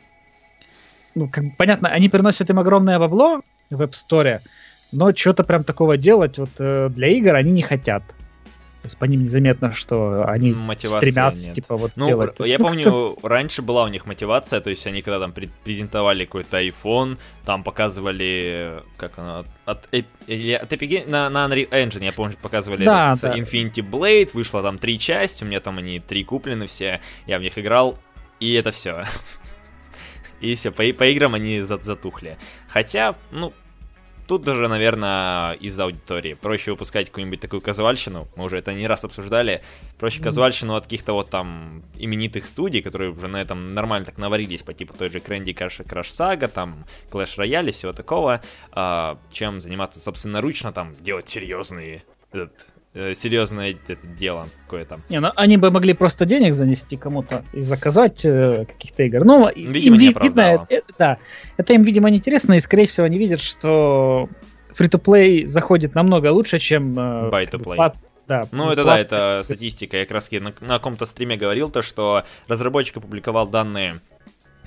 [1.14, 4.40] ну, как понятно, они приносят им огромное бабло в App Store,
[4.92, 8.02] но что-то прям такого делать вот э, для игр они не хотят.
[8.84, 11.54] То есть по ним незаметно, что они Мотивации стремятся, нет.
[11.54, 12.34] типа, вот Ну, делать.
[12.34, 15.32] То я есть, ну, помню, раньше была у них мотивация, то есть они когда там
[15.32, 17.16] презентовали какой-то iPhone,
[17.46, 22.36] там показывали, как оно, от, Ep- или от Epic на, на Unreal Engine, я помню,
[22.42, 23.38] показывали Да, этот да.
[23.38, 27.40] Infinity Blade, вышло там три части, у меня там они три куплены все, я в
[27.42, 27.98] них играл,
[28.38, 29.06] и это все.
[30.40, 32.36] И все, по, по играм они за- затухли.
[32.68, 33.54] Хотя, ну,
[34.26, 36.34] тут даже, наверное, из-за аудитории.
[36.34, 38.26] Проще выпускать какую-нибудь такую казуальщину.
[38.36, 39.62] Мы уже это не раз обсуждали.
[39.98, 44.62] Проще казуальщину от каких-то вот там именитых студий, которые уже на этом нормально так наварились,
[44.62, 49.18] по типу той же Candy Crush, Crush Saga, там, Clash Royale и всего такого, а,
[49.32, 55.00] чем заниматься собственноручно, там, делать серьезные, этот, серьезное это дело какое-то.
[55.08, 59.24] Не, ну они бы могли просто денег занести кому-то и заказать э, каких-то игр.
[59.24, 60.66] Ну, Видимо, им не ви- видно, оправдало.
[60.70, 61.18] э, да,
[61.56, 64.28] это им, видимо, не интересно, и, скорее всего, они видят, что
[64.78, 66.98] free-to-play заходит намного лучше, чем...
[66.98, 67.92] э, Buy to как бы
[68.26, 69.98] да, Ну, это да, это статистика.
[69.98, 74.00] Я как раз на, на каком-то стриме говорил то, что разработчик опубликовал данные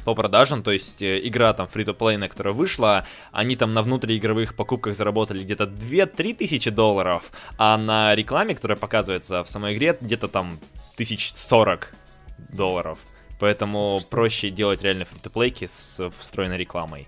[0.08, 4.96] по продажам, то есть э, игра там free-to-play, которая вышла, они там на внутриигровых покупках
[4.96, 10.60] заработали где-то 2-3 тысячи долларов, а на рекламе, которая показывается в самой игре, где-то там
[10.96, 11.94] тысяч сорок
[12.38, 13.00] долларов.
[13.38, 17.06] Поэтому проще делать реально фри-то-плейки с встроенной рекламой.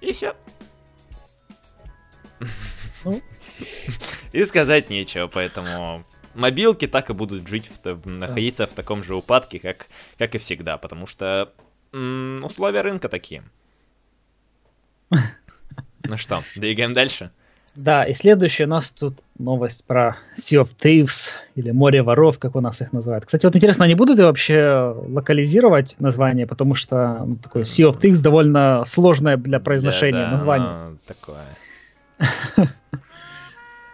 [0.00, 0.34] И все.
[3.04, 3.22] Ну.
[4.32, 9.60] И сказать нечего, поэтому мобилки так и будут жить, в находиться в таком же упадке,
[9.60, 9.86] как,
[10.18, 11.52] как и всегда, потому что
[11.92, 13.42] м, условия рынка такие.
[16.04, 17.30] Ну что, двигаем дальше?
[17.74, 22.54] Да, и следующая у нас тут новость про Sea of Thieves или Море воров, как
[22.56, 23.24] у нас их называют.
[23.24, 27.98] Кстати, вот интересно, они будут ли вообще локализировать название, потому что ну, такое Sea of
[27.98, 30.98] Thieves довольно сложное для произношения Да, да, название.
[31.06, 31.44] такое.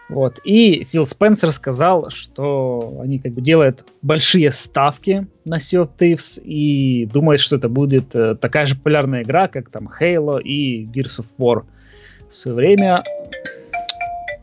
[0.08, 0.40] Вот.
[0.44, 6.40] И Фил Спенсер сказал, что они как бы делают большие ставки на Sea of Thieves
[6.42, 11.20] и думают, что это будет э, такая же популярная игра, как там Halo и Gears
[11.20, 11.64] of War.
[12.28, 13.02] В свое время...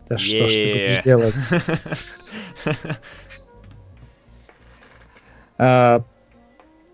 [0.08, 1.36] Да что ж ты будешь делать?
[5.58, 6.04] А,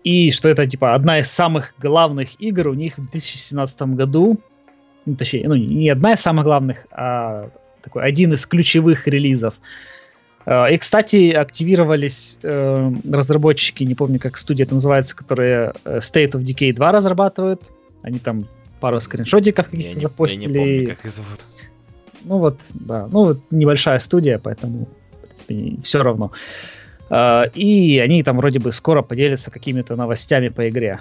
[0.04, 4.38] и что это, типа, одна из самых главных игр у них в 2017 году.
[5.04, 7.50] Ну, точнее, ну, не одна из самых главных, а
[7.82, 9.54] такой один из ключевых релизов.
[10.46, 16.32] Э, и, кстати, активировались э, разработчики, не помню, как студия это называется, которые э, State
[16.32, 17.62] of Decay 2 разрабатывают.
[18.02, 18.46] Они там
[18.80, 20.58] пару скриншотиков каких-то я запостили.
[20.58, 21.40] Не, я не помню, как их зовут.
[22.24, 23.06] Ну вот, да.
[23.06, 26.30] Ну, вот небольшая студия, поэтому, в принципе, все равно.
[27.10, 31.00] Uh, и они там вроде бы скоро поделятся какими-то новостями по игре.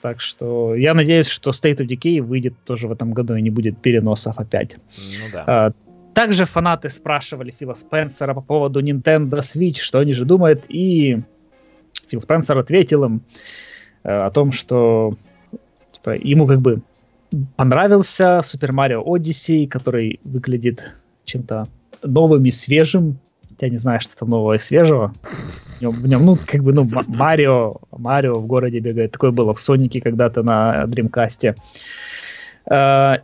[0.00, 3.50] Так что я надеюсь, что State of Decay выйдет тоже в этом году и не
[3.50, 4.76] будет переносов опять.
[4.96, 5.44] Ну да.
[5.68, 5.74] Uh,
[6.18, 11.20] также фанаты спрашивали Фила Спенсера по поводу Nintendo Switch, что они же думают, и
[12.08, 13.20] Фил Спенсер ответил им
[14.02, 15.14] uh, о том, что
[15.92, 16.82] типа, ему как бы
[17.54, 20.90] понравился Super Mario Odyssey, который выглядит
[21.24, 21.68] чем-то
[22.02, 23.20] новым и свежим.
[23.60, 25.14] Я не знаю, что там нового и свежего.
[25.76, 29.12] В нем, в нем ну, как бы, ну, Марио, Марио в городе бегает.
[29.12, 31.54] Такое было в Сонике когда-то на Dreamcast.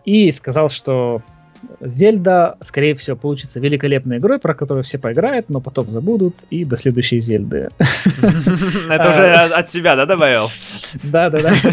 [0.04, 1.22] И сказал, что
[1.80, 6.76] Зельда, скорее всего, получится великолепной игрой, про которую все поиграют, но потом забудут, и до
[6.76, 7.70] следующей Зельды.
[8.88, 10.50] Это уже от тебя, да, добавил?
[11.02, 11.50] Да, да, да.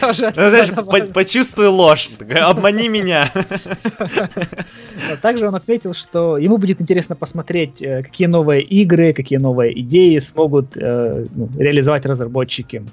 [0.00, 2.08] Я уже ну, Знаешь, почувствуй ложь,
[2.40, 3.30] обмани меня.
[5.22, 10.18] Также он отметил, что ему будет интересно посмотреть, э, какие новые игры, какие новые идеи
[10.18, 12.84] смогут э, ну, реализовать разработчики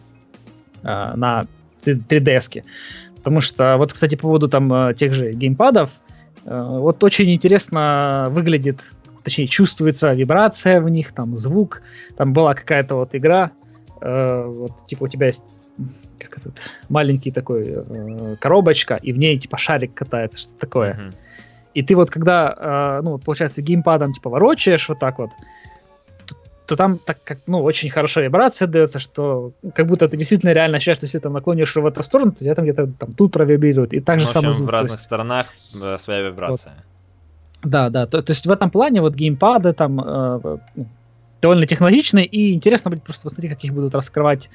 [0.83, 1.45] э, на
[1.85, 2.63] 3DS.
[3.17, 5.99] Потому что, вот, кстати, по поводу там тех же геймпадов,
[6.47, 11.81] вот очень интересно выглядит, точнее, чувствуется вибрация в них, там звук.
[12.15, 13.51] Там была какая-то вот игра,
[14.01, 15.43] э, вот, типа у тебя есть
[16.19, 16.57] как этот
[16.89, 20.93] маленький такой э, коробочка, и в ней типа шарик катается, что такое.
[20.93, 21.15] Mm-hmm.
[21.73, 25.29] И ты вот когда, ну, получается, геймпадом типа ворочаешь вот так вот,
[26.67, 30.77] то там так как, ну, очень хорошая вибрация дается, что как будто ты действительно реально
[30.77, 33.93] ощущаешь, что если там наклонишь в эту сторону, то тебя там где-то там тут провибрирует,
[33.93, 34.67] и так же самое звук.
[34.67, 35.03] в разных есть...
[35.05, 36.73] сторонах э, своя вибрация.
[37.63, 37.71] Вот.
[37.71, 40.87] Да, да, то, то есть в этом плане вот геймпады там э, ну,
[41.41, 44.49] довольно технологичные, и интересно будет просто посмотреть, как их будут раскрывать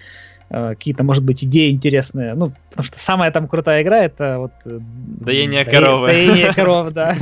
[0.52, 2.34] какие-то, может быть, идеи интересные.
[2.34, 4.52] Ну, потому что самая там крутая игра это вот...
[4.66, 6.08] Э, доение коровы.
[6.08, 7.16] Доение коров, да.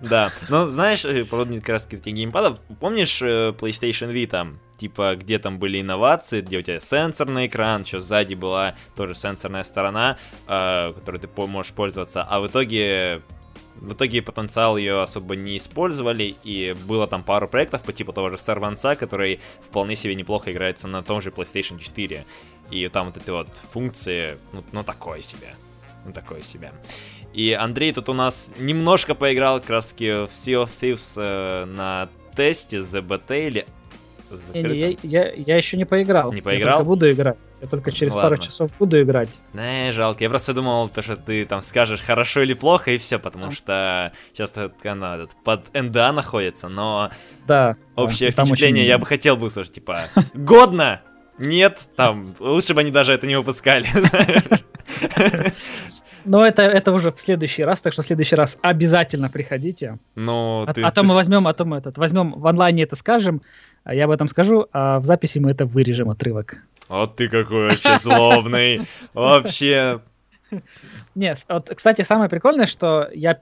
[0.00, 0.30] Да.
[0.48, 4.52] Ну, знаешь, э, по поводу как раз таки геймпадов, помнишь э, PlayStation Vita?
[4.78, 9.62] Типа, где там были инновации, где у тебя сенсорный экран, еще сзади была тоже сенсорная
[9.62, 13.20] сторона, которой ты можешь пользоваться, а в итоге
[13.80, 18.30] в итоге потенциал ее особо не использовали, и было там пару проектов по типу того
[18.30, 22.24] же Серванца, который вполне себе неплохо играется на том же PlayStation 4.
[22.70, 25.54] И там вот эти вот функции, ну, ну такое себе.
[26.04, 26.72] Ну такое себе.
[27.32, 31.64] И Андрей тут у нас немножко поиграл как раз таки в Sea of Thieves э,
[31.64, 33.66] на тесте ZBT или
[34.54, 36.32] не, не, я, я, я еще не поиграл.
[36.32, 36.68] Не поиграл?
[36.68, 37.36] Я только буду играть.
[37.60, 38.30] Я только через Ладно.
[38.30, 39.28] пару часов буду играть.
[39.52, 40.24] Не, жалко.
[40.24, 43.52] Я просто думал, то, что ты там скажешь хорошо или плохо, и все, потому а.
[43.52, 44.52] что сейчас
[44.84, 47.10] она этот, под НДА находится, но
[47.46, 48.90] да, общее да, впечатление очень...
[48.90, 51.02] я бы хотел бы услышать, типа, годно!
[51.38, 53.86] Нет, там, лучше бы они даже это не выпускали.
[56.24, 59.98] Но это, это уже в следующий раз, так что в следующий раз обязательно приходите.
[60.14, 62.96] Ну, а, ты, а то мы возьмем, а то мы этот, возьмем в онлайне это
[62.96, 63.42] скажем,
[63.86, 66.58] я об этом скажу, а в записи мы это вырежем отрывок.
[66.88, 68.82] Вот ты какой вообще злобный.
[69.14, 70.00] Вообще.
[71.14, 73.40] Нет, вот, кстати, самое прикольное, что я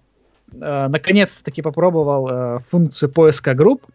[0.53, 3.87] э, наконец-таки попробовал э, функцию поиска групп,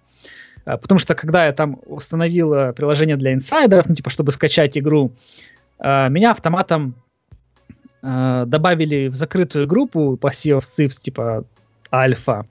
[0.66, 4.78] э, потому что когда я там установил э, приложение для инсайдеров, ну, типа, чтобы скачать
[4.78, 5.12] игру,
[5.80, 6.96] э, меня автоматом
[8.02, 11.46] э, добавили в закрытую группу по Sea of Thieves, типа,
[11.92, 12.48] альфа.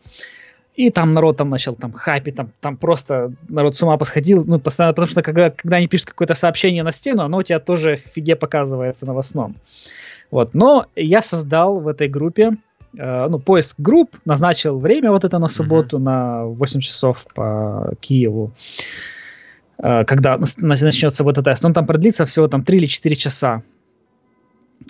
[0.75, 4.59] И там народ там начал там хайпить, там, там просто народ с ума посходил, ну,
[4.59, 7.97] постоянно, потому что когда, когда они пишут какое-то сообщение на стену, оно у тебя тоже
[7.97, 9.57] в фиге показывается новостном.
[10.31, 12.57] Вот, но я создал в этой группе,
[12.97, 16.03] э, ну, поиск групп, назначил время вот это на субботу, mm-hmm.
[16.03, 18.53] на 8 часов по Киеву,
[19.77, 21.65] э, когда начнется вот этот тест.
[21.67, 23.63] Он там продлится всего там 3 или 4 часа.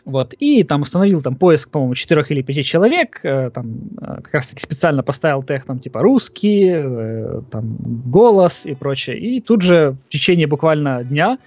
[0.04, 4.34] Вот, и там установил там поиск, по-моему, четырех или пяти человек, э, там э, как
[4.34, 9.18] раз таки специально поставил тег там типа русский, э, там голос и прочее.
[9.20, 11.38] И тут же в течение буквально дня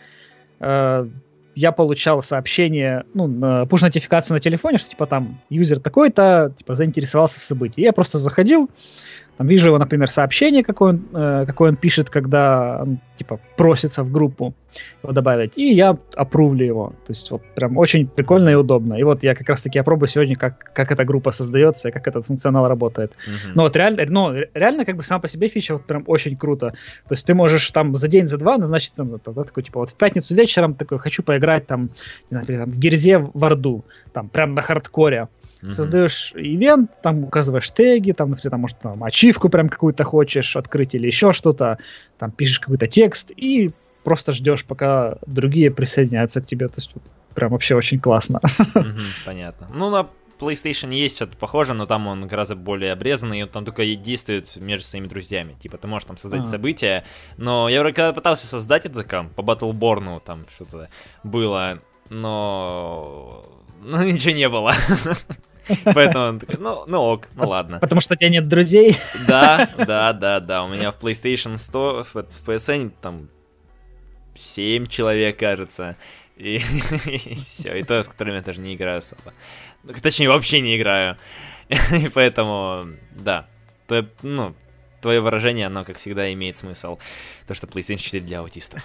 [0.62, 1.08] э,
[1.56, 3.28] я получал сообщение, ну,
[3.66, 7.82] push-нотификацию на телефоне, что типа там юзер такой-то, типа заинтересовался в событии.
[7.82, 8.70] Я просто заходил,
[9.38, 14.04] там вижу его, например, сообщение, какое он, э, какое он пишет, когда он, типа, просится
[14.04, 14.54] в группу
[15.04, 16.94] его добавить, и я опрувлю его.
[17.06, 18.96] То есть вот прям очень прикольно и удобно.
[18.96, 22.26] И вот я как раз-таки опробую сегодня, как, как эта группа создается и как этот
[22.26, 23.14] функционал работает.
[23.28, 23.56] Мгм.
[23.56, 24.02] Но вот реально,
[24.34, 26.70] ре- реально как бы сама по себе фича вот прям очень круто.
[27.08, 29.90] То есть ты можешь там за день, за два назначить там, да, такой, типа, вот
[29.90, 31.90] в пятницу вечером такой, хочу поиграть там, не
[32.30, 35.28] знаю, например, там, в Герзе в Орду, там, прям на хардкоре.
[35.62, 35.72] Мгм.
[35.72, 40.94] Создаешь ивент, там указываешь теги, там, например, там, может, там, ачивку прям какую-то хочешь открыть
[40.96, 41.80] или еще что-то,
[42.18, 43.72] там, пишешь какой-то текст и
[44.04, 46.68] просто ждешь, пока другие присоединяются к тебе.
[46.68, 46.94] То есть
[47.34, 48.40] прям вообще очень классно.
[48.76, 49.68] Мгм, Понятно.
[49.74, 50.08] Ну, на
[50.40, 53.96] PlayStation есть что-то похоже, но там он гораздо более обрезанный, и он там только и
[53.96, 55.56] действует между своими друзьями.
[55.60, 56.46] Типа, ты можешь там создать А.
[56.46, 57.04] события,
[57.38, 60.90] но я вроде когда пытался создать это там, по Battleborn там что-то
[61.24, 63.46] было, но...
[63.88, 64.74] Ну, ничего не было.
[65.84, 67.80] Поэтому он такой, ну, ну ок, ну ладно.
[67.80, 68.96] Потому что у тебя нет друзей.
[69.28, 70.64] Да, да, да, да.
[70.64, 72.16] У меня в PlayStation 100, в,
[72.48, 73.30] PSN там
[74.34, 75.98] 7 человек, кажется.
[76.36, 76.58] И,
[77.48, 79.34] все, и то, с которыми я даже не играю особо.
[79.84, 81.18] Ну, Точнее, вообще не играю.
[81.70, 83.48] И поэтому, да.
[83.88, 84.56] То- ну,
[85.02, 86.98] твое выражение, оно, как всегда, имеет смысл.
[87.46, 88.84] То, что PlayStation 4 для аутистов.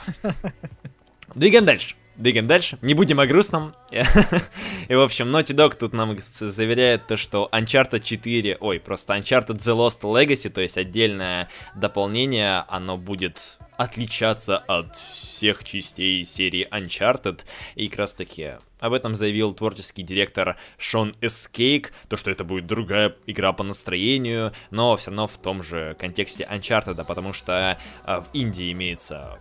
[1.35, 1.95] Двигаем дальше.
[2.21, 2.79] Двигаем дальше.
[2.83, 3.73] Не будем о грустном.
[3.91, 9.57] И, в общем, Naughty Dog тут нам заверяет то, что Uncharted 4, ой, просто Uncharted
[9.57, 17.41] The Lost Legacy, то есть отдельное дополнение, оно будет отличаться от всех частей серии Uncharted.
[17.75, 22.67] И как раз таки об этом заявил творческий директор Шон Эскейк, то, что это будет
[22.67, 28.21] другая игра по настроению, но все равно в том же контексте Uncharted, потому что а,
[28.21, 29.39] в Индии имеется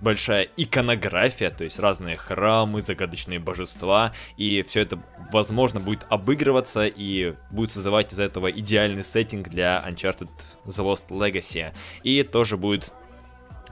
[0.00, 5.00] большая иконография, то есть разные храмы, загадочные божества, и все это,
[5.32, 10.28] возможно, будет обыгрываться и будет создавать из этого идеальный сеттинг для Uncharted
[10.66, 11.72] The Lost Legacy.
[12.02, 12.90] И тоже будет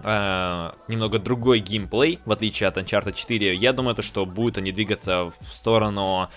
[0.03, 3.55] э, немного другой геймплей, в отличие от Uncharted 4.
[3.55, 6.29] Я думаю, то, что будут они двигаться в сторону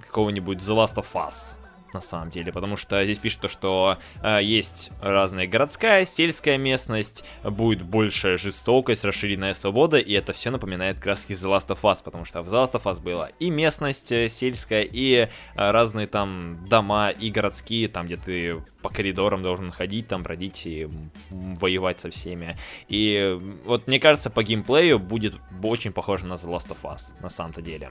[0.00, 1.56] какого-нибудь The Last of Us
[1.94, 7.24] на самом деле, потому что здесь пишет то, что э, есть разная городская, сельская местность,
[7.42, 12.24] будет большая жестокость, расширенная свобода, и это все напоминает краски The Last of Us, потому
[12.24, 16.64] что в The Last of Us была и местность э, сельская, и э, разные там
[16.68, 20.88] дома, и городские, там, где ты по коридорам должен ходить, там, бродить и
[21.30, 22.56] воевать со всеми.
[22.88, 27.02] И э, вот мне кажется, по геймплею будет очень похоже на The Last of Us,
[27.20, 27.90] на самом-то деле.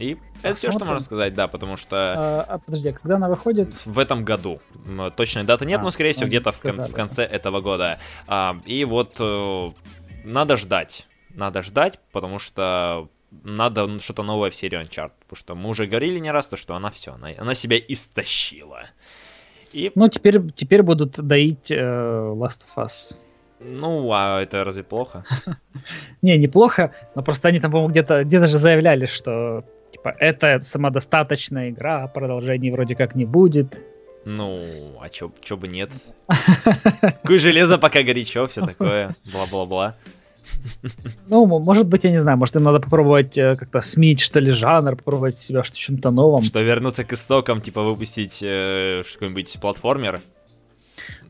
[0.00, 0.86] И это все, что Посмотрим.
[0.94, 3.74] можно сказать, да, потому что А, а, подожди, а когда она выходит?
[3.86, 4.60] в этом году.
[5.16, 7.98] Точной даты нет, А, но, скорее всего, где-то в, кон- в конце этого года.
[8.26, 9.70] А, и вот э,
[10.24, 11.06] надо ждать.
[11.34, 13.08] Надо ждать, потому что
[13.44, 15.12] надо что-то новое в серии Uncharted.
[15.28, 18.84] Потому что мы уже говорили не раз, то, что она все, она, она себя истощила.
[19.72, 23.16] И, Ну, теперь, теперь будут доить э, Last of Us.
[23.60, 25.24] ну, а это разве плохо?
[26.22, 31.70] Не, неплохо, но просто они там, по-моему, где-то где же заявляли, что типа это самодостаточная
[31.70, 33.80] игра, а продолжений вроде как не будет.
[34.24, 34.62] Ну,
[35.00, 35.90] а чё, чё бы нет?
[37.00, 39.94] Какое железо пока горячо, все такое, бла-бла-бла.
[41.28, 44.52] Ну, может быть, я не знаю, может им надо попробовать э, как-то сменить, что ли,
[44.52, 46.42] жанр, попробовать себя в чем-то новом.
[46.42, 50.20] Что вернуться к истокам, типа выпустить э, какой-нибудь платформер,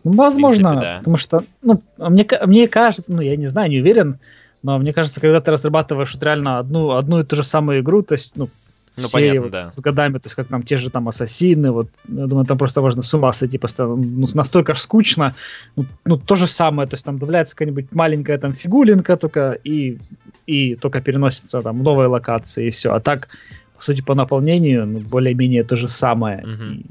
[0.03, 0.99] Ну, возможно, принципе, да.
[0.99, 4.19] потому что, ну, мне, ка- мне кажется, ну, я не знаю, не уверен,
[4.63, 8.03] но мне кажется, когда ты разрабатываешь вот реально одну, одну и ту же самую игру,
[8.03, 8.49] то есть, ну,
[8.97, 9.71] Ну, серии понятно, вот да.
[9.71, 12.81] с годами, то есть как там те же там ассасины, вот, я думаю, там просто
[12.81, 15.35] можно с ума сойти, просто ну, настолько ж скучно,
[15.77, 19.99] ну, ну, то же самое, то есть там добавляется какая-нибудь маленькая там фигулинка только, и,
[20.47, 23.29] и только переносится там в новые локации, и все, а так,
[23.77, 26.73] по сути, по наполнению, ну, более-менее то же самое, Мгм.
[26.73, 26.85] И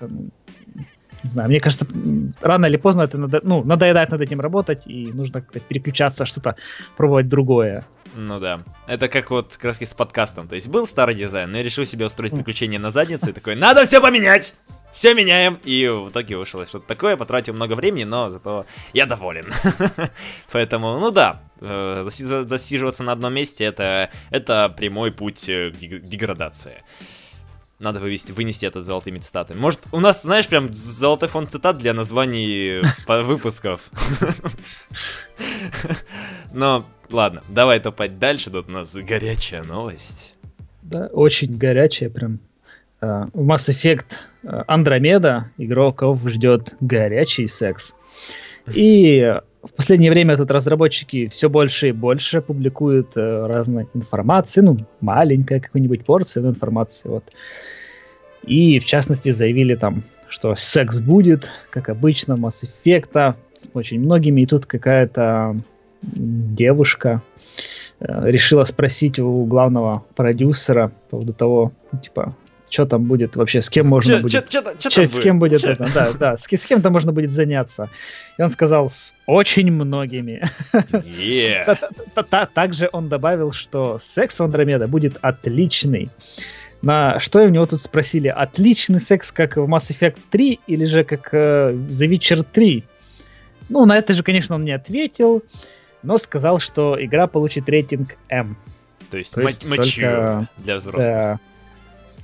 [0.00, 0.30] ну,
[1.22, 1.86] не знаю, мне кажется,
[2.40, 6.56] рано или поздно это надо, ну, надоедает над этим работать, и нужно как-то переключаться, что-то
[6.96, 7.84] пробовать другое.
[8.14, 8.60] Ну да.
[8.86, 10.48] Это как вот таки с подкастом.
[10.48, 13.56] То есть был старый дизайн, но я решил себе устроить приключение на задницу и такой,
[13.56, 14.54] надо все поменять!
[14.92, 15.58] Все меняем!
[15.64, 19.52] И в итоге вышло что-то такое, потратил много времени, но зато я доволен.
[20.52, 25.70] Поэтому, ну да, э, заси- за- засиживаться на одном месте это, это прямой путь э,
[25.70, 26.82] к дег- деградации.
[27.78, 29.58] Надо вывести, вынести это золотыми цитатами.
[29.58, 33.90] Может, у нас, знаешь, прям золотой фонд цитат для названий по- выпусков.
[36.52, 40.34] Но, ладно, давай топать дальше, тут у нас горячая новость.
[40.82, 42.38] Да, очень горячая прям.
[43.00, 44.04] Э, В Mass Effect
[44.44, 47.94] э, Andromeda игроков ждет горячий секс.
[48.72, 49.34] И
[49.66, 55.60] в последнее время тут разработчики все больше и больше публикуют э, разной информации, ну, маленькая
[55.60, 57.24] какой-нибудь порция информации, вот.
[58.42, 64.42] И, в частности, заявили там что секс будет, как обычно, Mass Effect, с очень многими,
[64.42, 65.56] и тут какая-то
[66.02, 67.22] девушка
[68.00, 72.34] э, решила спросить у главного продюсера по поводу того, типа,
[72.76, 74.48] что там будет вообще, с кем можно Чё- будет...
[74.50, 77.88] чё- чё- чё с кем будет это, да, да, с, с кем-то можно будет заняться.
[78.38, 80.42] И он сказал, с очень многими.
[82.30, 86.10] Та- Также он добавил, что секс в Андромеда будет отличный.
[86.82, 91.02] На что у него тут спросили, отличный секс, как в Mass Effect 3 или же
[91.04, 92.84] как э, The Witcher 3?
[93.70, 95.42] Ну, на это же, конечно, он не ответил,
[96.02, 98.56] но сказал, что игра получит рейтинг М.
[99.10, 101.04] То есть То есть ма- mature только- для взрослых.
[101.06, 101.38] Да.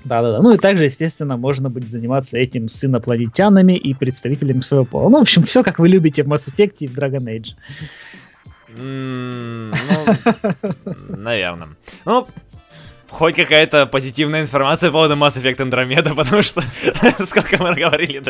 [0.05, 0.43] Да-да-да.
[0.43, 5.09] Ну и также, естественно, можно будет заниматься этим с инопланетянами и представителями своего пола.
[5.09, 7.55] Ну, в общем, все как вы любите в Mass Effect и в Dragon Age.
[8.77, 9.75] Ну,
[11.17, 11.69] наверное.
[12.05, 12.27] Ну,
[13.09, 16.63] хоть какая-то позитивная информация по поводу Mass Effect Andromeda, потому что,
[17.27, 18.23] сколько мы говорили,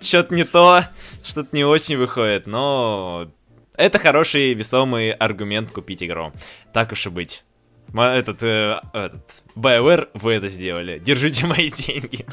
[0.00, 0.84] что-то не то,
[1.24, 3.28] что-то не очень выходит, но
[3.76, 6.32] это хороший весомый аргумент купить игру.
[6.72, 7.44] Так уж и быть.
[7.92, 9.22] Ма- Этот, э, этот,
[9.54, 10.98] BioWare, вы это сделали.
[10.98, 12.26] Держите мои деньги.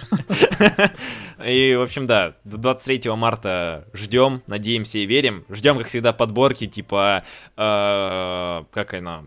[1.46, 5.46] И, в общем, да, 23 марта ждем, надеемся и верим.
[5.50, 7.24] Ждем, как всегда, подборки, типа,
[7.56, 9.26] э, как она,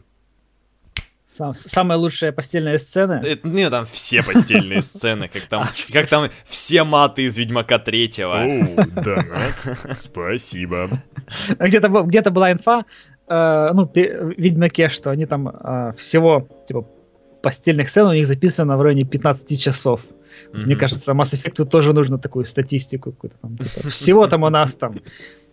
[1.29, 3.21] Сам- самая лучшая постельная сцена.
[3.23, 7.79] Это, не, там все постельные сцены, как там, А, как там все маты из Ведьмака
[7.79, 8.43] третьего.
[8.43, 9.99] Оу, донат.
[9.99, 10.89] Спасибо.
[11.59, 12.87] А Где-то, где-то была инфа,
[13.29, 16.87] э, ну, пе- в Ведьмаке, что они там э, всего, типа,
[17.43, 20.01] постельных сцен у них записано в районе 15 часов.
[20.53, 20.79] Мне Мгм.
[20.79, 23.57] кажется, Mass Effect тоже нужно такую статистику какую-то там.
[23.59, 24.97] типа, всего там у нас там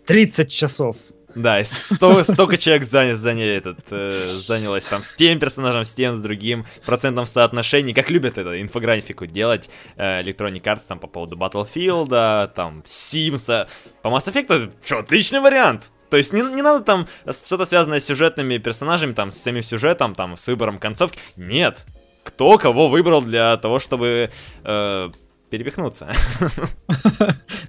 [0.05, 0.97] 30 часов.
[1.35, 5.91] Да, и сто- столько человек заня- заняли этот, э, занялось там с тем персонажем, с
[5.93, 9.67] тем, с другим, процентом соотношений, как любят это инфографику делать
[9.97, 13.67] э, Electronic Arts там по поводу Battlefield, там, Симса.
[14.03, 15.91] По Mass Effect, что, отличный вариант.
[16.13, 20.13] То есть не, не надо там что-то связанное с сюжетными персонажами, там, с самим сюжетом,
[20.13, 21.17] там, с выбором концовки.
[21.37, 21.87] Нет.
[22.23, 24.29] Кто кого выбрал для того, чтобы
[24.63, 25.09] э,
[25.49, 26.11] перепихнуться.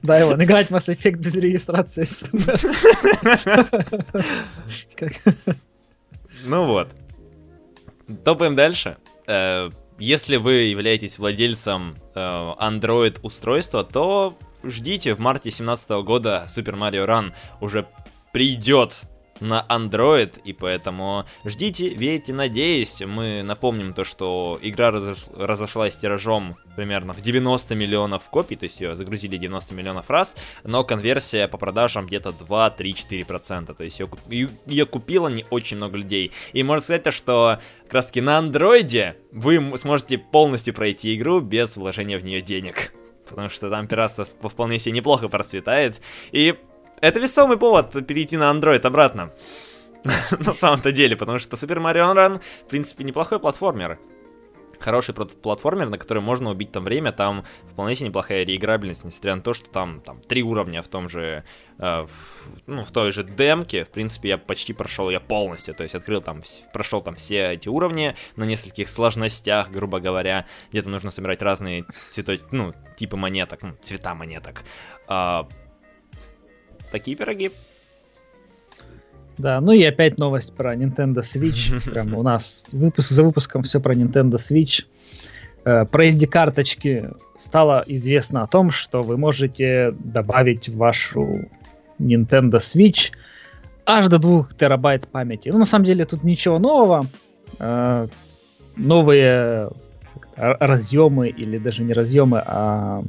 [0.03, 2.05] Да, Иван, играть Mass Effect без регистрации.
[4.95, 5.15] Как-
[6.45, 6.89] Ну вот.
[8.25, 8.99] Топаем дальше.
[9.27, 16.77] Э, Если вы являетесь владельцем э, Android устройства, то ждите, в марте 2017 года Super
[16.79, 17.33] Mario Run
[17.63, 17.87] уже
[18.35, 19.03] придет
[19.41, 23.01] на Android, и поэтому ждите, верьте, надеюсь.
[23.01, 28.81] Мы напомним то, что игра разош- разошлась тиражом примерно в 90 миллионов копий, то есть
[28.81, 34.09] ее загрузили 90 миллионов раз, но конверсия по продажам где-то 2-3-4%, то есть ее,
[34.67, 36.33] ее- купило не очень много людей.
[36.53, 41.77] И можно сказать то, что как раз на андроиде вы сможете полностью пройти игру без
[41.77, 42.93] вложения в нее денег.
[43.29, 46.01] Потому что там пиратство вполне себе неплохо процветает.
[46.33, 46.55] И
[47.05, 49.31] это весомый повод перейти на Android обратно.
[50.39, 53.99] На самом-то деле, потому что Super Mario Run, в принципе, неплохой платформер.
[54.81, 59.41] Хороший платформер, на который можно убить там время, там вполне себе неплохая реиграбельность, несмотря на
[59.41, 61.43] то, что там, там три уровня в том же,
[61.79, 62.09] э, в-
[62.67, 66.21] ну, в той же демке, в принципе, я почти прошел я полностью, то есть открыл
[66.21, 66.43] там,
[66.73, 72.37] прошел там все эти уровни на нескольких сложностях, грубо говоря, где-то нужно собирать разные цвето,
[72.51, 74.65] ну, типы монеток, ну, цвета монеток.
[75.07, 75.49] А,
[76.95, 77.51] такие пироги.
[79.37, 81.91] Да, ну и опять новость про Nintendo Switch.
[81.91, 84.85] Прям у нас выпуск за выпуском все про Nintendo Switch.
[85.65, 91.49] Э, Про SD-карточки стало известно о том, что вы можете добавить в вашу
[91.99, 93.11] Nintendo Switch
[93.87, 95.49] аж до 2 терабайт памяти.
[95.49, 97.07] Ну, на самом деле, тут ничего нового.
[97.59, 98.07] Э,
[98.77, 99.71] Новые
[100.37, 103.03] разъемы, или даже не разъемы, а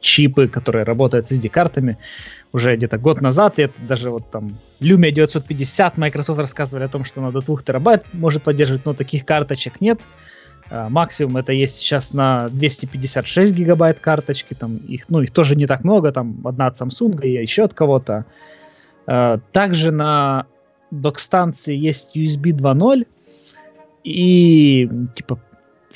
[0.00, 1.96] чипы, которые работают с SD-картами,
[2.56, 7.04] уже где-то год назад, и это даже вот там Lumia 950 Microsoft рассказывали о том,
[7.04, 10.00] что она до 2 терабайт может поддерживать, но таких карточек нет.
[10.70, 15.66] А, Максимум это есть сейчас на 256 гигабайт карточки, там их, ну, их тоже не
[15.66, 18.24] так много, там одна от Samsung и еще от кого-то.
[19.06, 20.46] А, Также на
[20.90, 23.06] док-станции есть USB 2.0,
[24.02, 25.38] и типа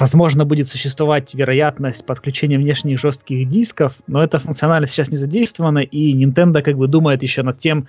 [0.01, 6.15] возможно будет существовать вероятность подключения внешних жестких дисков, но эта функциональность сейчас не задействована, и
[6.25, 7.87] Nintendo как бы думает еще над тем,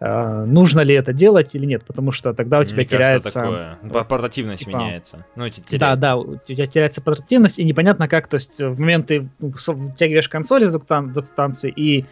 [0.00, 3.30] э, нужно ли это делать или нет, потому что тогда у тебя Мне теряется...
[3.32, 3.92] кажется, такое.
[3.92, 5.24] По- Портативность типа- меняется.
[5.36, 5.96] Ну, те- Да, теряется.
[6.00, 9.28] да, у тебя теряется портативность, и непонятно как, то есть в момент ты
[9.94, 12.04] втягиваешь консоль из док-стан- док-станции, и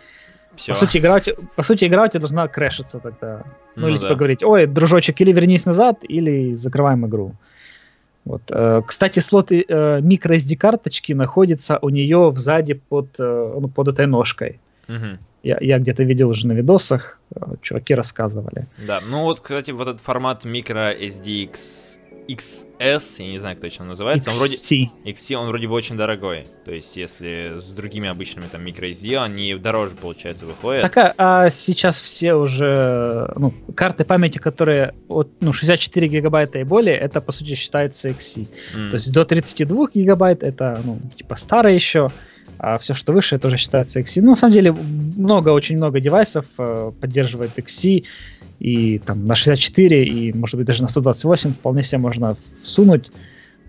[0.68, 1.18] по сути, игра,
[1.57, 3.43] по сути игра у тебя должна крэшиться тогда.
[3.74, 4.03] Ну, Ну или да.
[4.09, 7.32] типа говорить, ой, дружочек, или вернись назад, или закрываем игру.
[8.24, 8.42] Вот.
[8.50, 9.64] э, Кстати, слот э,
[10.00, 14.60] microSD карточки находится у нее сзади под, э, ну, под этой ножкой.
[14.88, 15.18] Мгм.
[15.42, 17.18] Я, я где-то видел уже на видосах,
[17.62, 18.68] чуваки рассказывали.
[18.86, 21.98] Да, ну вот, кстати, вот этот формат micro SDX
[22.28, 24.54] XS, я не знаю, как точно называется, он вроде...
[24.54, 24.88] XC.
[25.04, 26.46] XC, он вроде бы очень дорогой.
[26.64, 30.82] То есть, если с другими обычными там microSD, они дороже, получается, выходят.
[30.82, 36.64] Так, а, а сейчас все уже, ну, карты памяти, которые от, ну, 64 гигабайта и
[36.64, 38.46] более, это, по сути, считается XC.
[38.74, 38.90] М.
[38.90, 42.10] То есть до 32 гигабайт это, ну, типа старое еще,
[42.62, 44.22] а все, что выше, это уже считается XC.
[44.22, 48.04] Ну, на самом деле, много, очень много девайсов э, поддерживает XC,
[48.60, 53.10] и там на 64, и, может быть, даже на 128 вполне себе можно всунуть.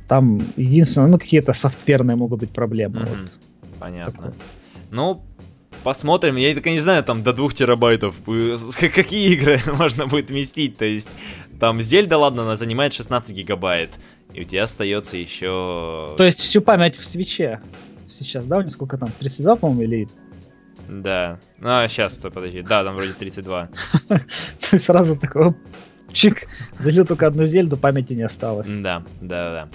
[0.07, 2.99] Там единственное, ну, какие-то софтверные могут быть проблемы.
[2.99, 3.09] Мгм.
[3.09, 3.33] вот.
[3.79, 4.13] Понятно.
[4.13, 4.33] такое.
[4.91, 5.23] Ну,
[5.83, 6.35] посмотрим.
[6.35, 8.15] Я так и не знаю, там до 2 терабайтов.
[8.27, 8.57] э,
[8.95, 10.77] Какие игры можно будет вместить?
[10.77, 11.09] То есть,
[11.59, 13.89] там Зельда, ладно, она занимает 16 гигабайт.
[14.35, 16.13] И у тебя остается еще...
[16.15, 17.59] То есть всю память в свече
[18.13, 20.07] сейчас, да, у них сколько там, 32, по-моему, или
[20.87, 21.39] Да.
[21.61, 22.61] А, сейчас, стой, подожди.
[22.61, 23.69] Да, там вроде 32.
[24.69, 25.57] Ты сразу такой, оп,
[26.11, 26.47] чик,
[26.79, 28.79] залил только одну зельду, памяти не осталось.
[28.79, 29.69] Да, да, да.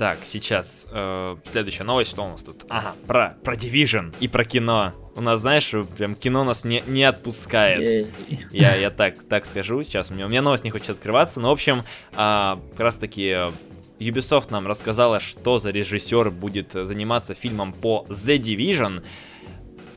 [0.00, 2.64] Так, сейчас э, следующая новость, что у нас тут?
[2.70, 4.94] Ага, про, про Division и про кино.
[5.14, 8.08] У нас, знаешь, прям кино нас не, не отпускает.
[8.50, 10.10] Я, я так, так скажу сейчас.
[10.10, 11.38] У меня, у меня новость не хочет открываться.
[11.38, 13.50] Но, в общем, а, как раз таки э,
[14.00, 19.04] Ubisoft нам рассказала, что за режиссер будет заниматься фильмом по The Division.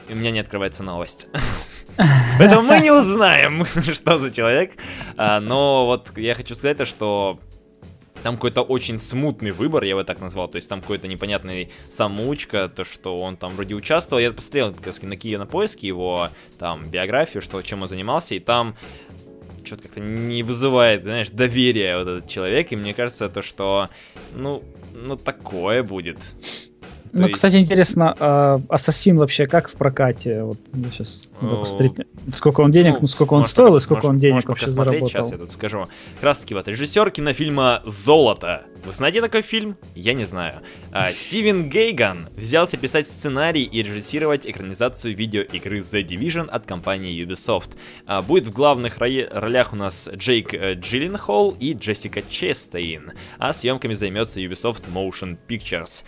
[0.09, 1.27] И у меня не открывается новость.
[2.37, 4.73] Поэтому мы не узнаем, что за человек.
[5.15, 7.39] А, Но вот я хочу сказать, то, что
[8.23, 10.47] там какой-то очень смутный выбор, я бы так назвал.
[10.47, 14.21] То есть там какой-то непонятный самоучка, то, что он там вроде участвовал.
[14.21, 18.35] Я посмотрел как раз на Киев на поиске его там биографию, что чем он занимался,
[18.35, 18.75] и там
[19.65, 22.71] что-то как-то не вызывает, знаешь, доверия вот этот человек.
[22.71, 23.89] И мне кажется, то, что,
[24.33, 26.17] ну, ну такое будет.
[27.13, 30.41] То Ну, есть- кстати, интересно, а Ассасин вообще как в прокате?
[30.41, 30.57] Вот
[30.91, 31.59] сейчас надо О.
[31.59, 31.91] посмотреть,
[32.33, 35.07] сколько он денег, ну, сколько он стоил пока- и сколько можешь- он денег вообще заработал.
[35.07, 35.87] Сейчас я тут скажу.
[36.15, 38.63] Как раз таки вот режиссер кинофильма «Золото».
[38.83, 39.77] Вы знаете такой фильм?
[39.95, 40.61] Я не знаю.
[40.91, 47.75] А, Стивен Гейган взялся писать сценарий и режиссировать экранизацию видеоигры The Division от компании Ubisoft.
[48.07, 53.93] А, будет в главных ролях у нас Джейк э, Джилленхол и Джессика Честейн, а съемками
[53.93, 56.03] займется Ubisoft Motion Pictures.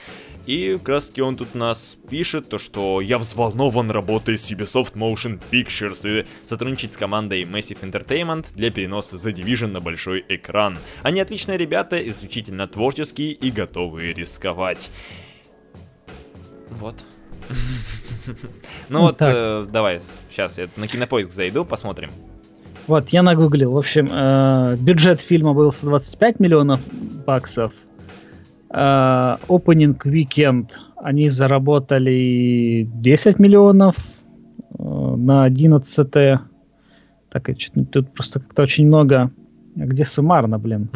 [0.46, 4.94] И как раз таки он тут нас пишет, то что я взволнован работой с Ubisoft
[4.94, 10.78] Motion Pictures и сотрудничать с командой Massive Entertainment для переноса The Division на большой экран.
[11.02, 14.92] Они отличные ребята, исключительно творческие и готовые рисковать.
[16.70, 17.06] Вот.
[18.90, 22.10] Ну вот, э, давай, сейчас я на кинопоиск зайду, посмотрим.
[22.88, 23.72] Вот, я нагуглил.
[23.72, 26.82] В общем, э, бюджет фильма был 125 миллионов
[27.26, 27.74] баксов.
[28.76, 33.96] Э, Opening Weekend они заработали 10 миллионов
[34.78, 36.12] э, на 11
[37.30, 37.50] Так,
[37.92, 39.32] тут просто как-то очень много.
[39.78, 40.90] А Где суммарно, блин?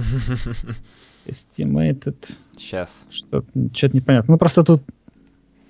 [1.25, 2.33] Estimated.
[2.57, 3.05] Сейчас.
[3.09, 4.33] Что-то что-то непонятно.
[4.33, 4.81] Ну, просто тут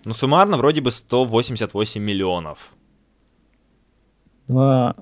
[0.06, 2.74] Ну, суммарно вроде бы 188 миллионов.
[4.48, 4.96] Два...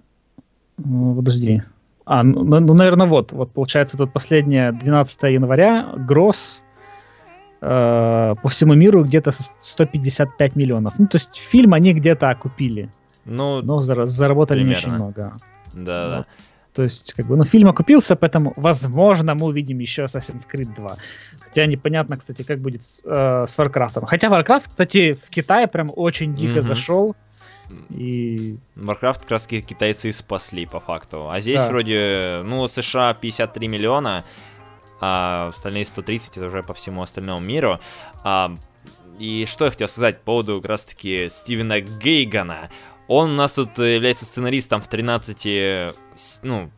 [0.78, 1.64] ну, Подожди.
[2.04, 3.32] А, ну, ну, наверное, вот.
[3.32, 5.94] Вот, получается, тут последнее 12 января.
[5.96, 6.66] Гросс
[7.62, 10.94] э, по всему миру где-то с- 155 миллионов.
[11.00, 12.90] Ну, то есть фильм они где-то окупили.
[13.26, 15.04] Ну, Но зара- заработали не очень примерно.
[15.06, 15.38] много.
[15.74, 16.18] да-да.
[16.18, 16.28] Вот.
[16.74, 20.96] То есть, как бы, ну, фильм окупился, поэтому, возможно, мы увидим еще Assassin's Creed 2.
[21.40, 24.06] Хотя непонятно, кстати, как будет с, э, с Warcraft.
[24.06, 26.62] Хотя Warcraft, кстати, в Китае прям очень дико Мгм.
[26.62, 27.16] зашел.
[27.90, 31.30] И Warcraft как раз китайцы и спасли по факту.
[31.30, 31.68] А здесь Да.
[31.68, 34.24] вроде, ну, США 53 миллиона,
[35.00, 37.80] а остальные 130 это уже по всему остальному миру.
[38.24, 38.56] А,
[39.20, 42.70] и что я хотел сказать по поводу как раз таки Стивена Гейгана.
[43.08, 46.72] Он у нас тут является сценаристом в 13, с- ну,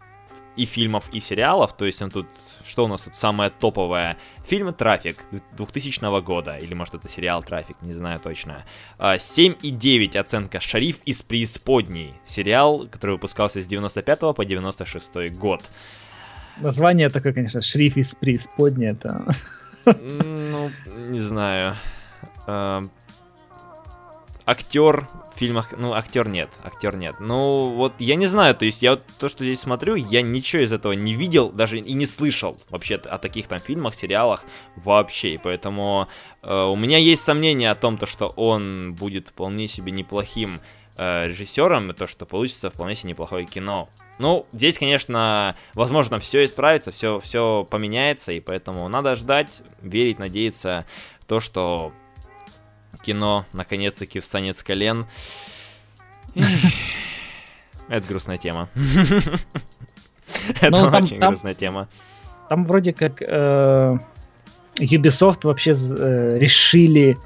[0.55, 1.75] и фильмов, и сериалов.
[1.75, 2.27] То есть он тут,
[2.65, 4.17] что у нас тут самое топовое?
[4.45, 8.65] Фильм «Трафик» 2000 года, или может это сериал «Трафик», не знаю точно.
[8.97, 12.13] А, 7,9 оценка «Шариф из преисподней».
[12.25, 15.63] Сериал, который выпускался с 95 по 96 год.
[16.61, 18.91] Название такое, конечно, шриф из преисподней.
[18.91, 19.25] Это...
[19.85, 20.69] Ну,
[21.09, 21.75] не знаю.
[22.45, 22.87] А,
[24.49, 27.17] Актер в фильмах, ну, актер нет, актер нет.
[27.19, 30.63] Ну, вот я не знаю, то есть я вот то, что здесь смотрю, я ничего
[30.63, 34.43] из этого не видел, даже и не слышал вообще о таких там фильмах, сериалах
[34.75, 35.39] вообще.
[35.43, 36.07] Поэтому
[36.41, 40.61] э, у меня есть сомнения о том, то, что он будет вполне себе неплохим
[40.97, 43.87] э, режиссером, и то, что получится вполне себе неплохое кино.
[44.19, 50.85] Ну, здесь, конечно, возможно, все исправится, все, все поменяется, и поэтому надо ждать, верить, надеяться
[51.21, 51.93] в то, что
[53.01, 55.07] кино наконец-таки встанет с колен.
[57.87, 58.69] Это грустная тема.
[60.61, 61.87] Это Ну, очень грустная тема.
[62.49, 63.97] Там вроде как э,
[64.79, 67.17] Ubisoft вообще э, решили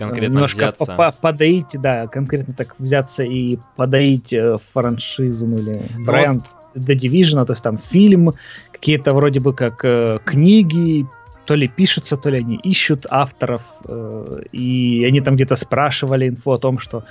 [0.00, 0.86] Конкретно немножко взяться.
[0.86, 6.44] по- по- подоить, да, конкретно так взяться и подоить э, франшизу или Ну бренд
[6.74, 8.34] The Division, то есть там фильм,
[8.72, 11.06] какие-то вроде бы как э, книги,
[11.44, 16.52] то ли пишутся, то ли они ищут авторов, э, и они там где-то спрашивали инфу
[16.52, 17.04] о том, что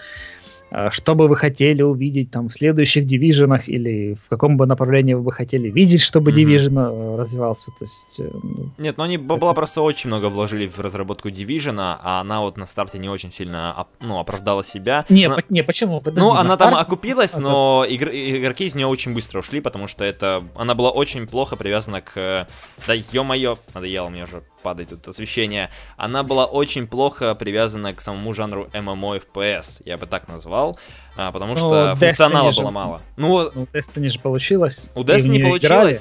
[0.92, 5.22] что бы вы хотели увидеть там в следующих дивизионах или в каком бы направлении вы
[5.24, 6.40] бы хотели видеть, чтобы Мгм.
[6.40, 7.72] Division э, развивался.
[7.72, 11.76] То есть, э, ну, Нет, ну они бабла просто очень много вложили в разработку Division,
[11.80, 15.06] а она вот на старте не очень сильно ну, оправдала себя.
[15.10, 16.02] не, Но- по- не, почему?
[16.02, 19.62] Подожди, ну, на она там старте- окупилась, но игр- игроки из нее очень быстро ушли,
[19.62, 22.12] потому что это она была очень плохо привязана к...
[22.16, 22.46] э,
[22.88, 25.70] Да ё-моё, надоело мне уже падает тут освещение.
[25.98, 30.78] Она была очень плохо привязана к самому жанру MMO FPS, я бы так назвал,
[31.16, 33.02] а, потому Ну, что Destiny функционала же- было мало.
[33.18, 34.92] Ну, Ну, Destiny же получилось.
[34.96, 35.98] у Destiny получилось, играли.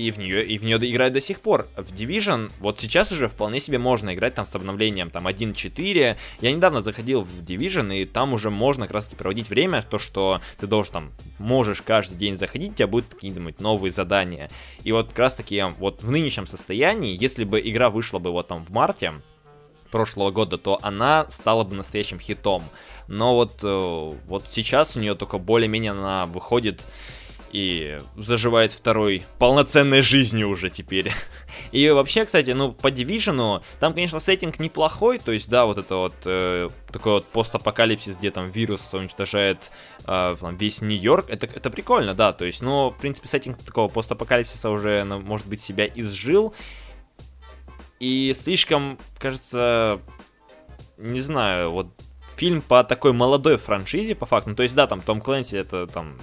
[0.00, 1.66] И в нее, и в нее играют до сих пор.
[1.76, 6.16] В Division вот сейчас уже вполне себе можно играть там с обновлением там 1.4.
[6.40, 9.98] Я недавно заходил в Division, и там уже можно как раз таки проводить время, то,
[9.98, 14.50] что ты должен там, можешь каждый день заходить, у тебя будут какие-нибудь новые задания.
[14.84, 18.48] И вот как раз таки вот в нынешнем состоянии, если бы игра вышла бы вот
[18.48, 19.14] там в марте,
[19.90, 22.62] прошлого года, то она стала бы настоящим хитом.
[23.08, 26.84] Но вот, э, вот сейчас у нее только более-менее она выходит
[27.52, 31.12] и заживает второй полноценной жизнью уже теперь.
[31.72, 35.96] И вообще, кстати, ну, по Division, там, конечно, сеттинг неплохой, то есть, да, вот это
[35.96, 39.70] вот э, такой вот постапокалипсис, где там вирус уничтожает
[40.06, 44.70] э, весь Нью-Йорк, это, это прикольно, да, то есть, ну, в принципе, сеттинг такого постапокалипсиса
[44.70, 46.54] уже, ну, может быть, себя изжил,
[47.98, 50.00] и слишком, кажется,
[50.96, 51.88] не знаю, вот
[52.36, 55.86] фильм по такой молодой франшизе, по факту, ну, то есть, да, там Том Клэнси это
[55.86, 56.16] там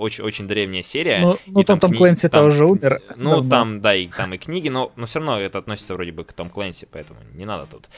[0.00, 1.20] очень, очень древняя серия.
[1.20, 3.00] Ну, ну и там Том кни- Клэнси-то там- уже умер.
[3.16, 3.50] Ну, давно.
[3.50, 6.32] там, да, и там и книги, но, но все равно это относится вроде бы к
[6.32, 7.88] Том Клэнси, поэтому не надо тут.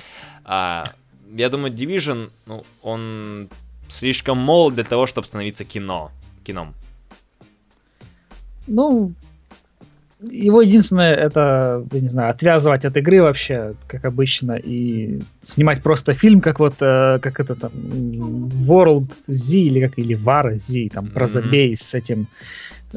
[0.45, 0.93] А,
[1.35, 3.49] я думаю, Division, ну, он
[3.89, 6.11] слишком молод для того, чтобы становиться кино.
[6.45, 6.75] Кином.
[8.67, 9.13] Ну,
[10.31, 16.13] его единственное, это, я не знаю, отвязывать от игры вообще, как обычно, и снимать просто
[16.13, 21.09] фильм, как вот, э, как это там, World Z или как, или War Z, там,
[21.09, 22.27] про забей с этим...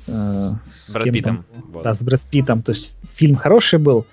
[0.07, 1.45] э, с Брэд кем Питтом.
[1.71, 1.83] Вот.
[1.83, 4.05] Да, с Брэд Питтом, то есть фильм хороший был,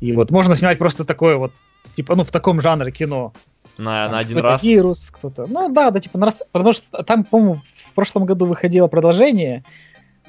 [0.00, 1.52] и вот можно снимать просто такое вот,
[1.94, 3.32] типа, ну, в таком жанре кино.
[3.78, 4.62] На, Там на один раз.
[4.62, 5.46] Вирус, кто-то.
[5.46, 6.42] Ну да, да, типа на раз.
[6.50, 9.64] Потому что там, по-моему, в прошлом году выходило продолжение.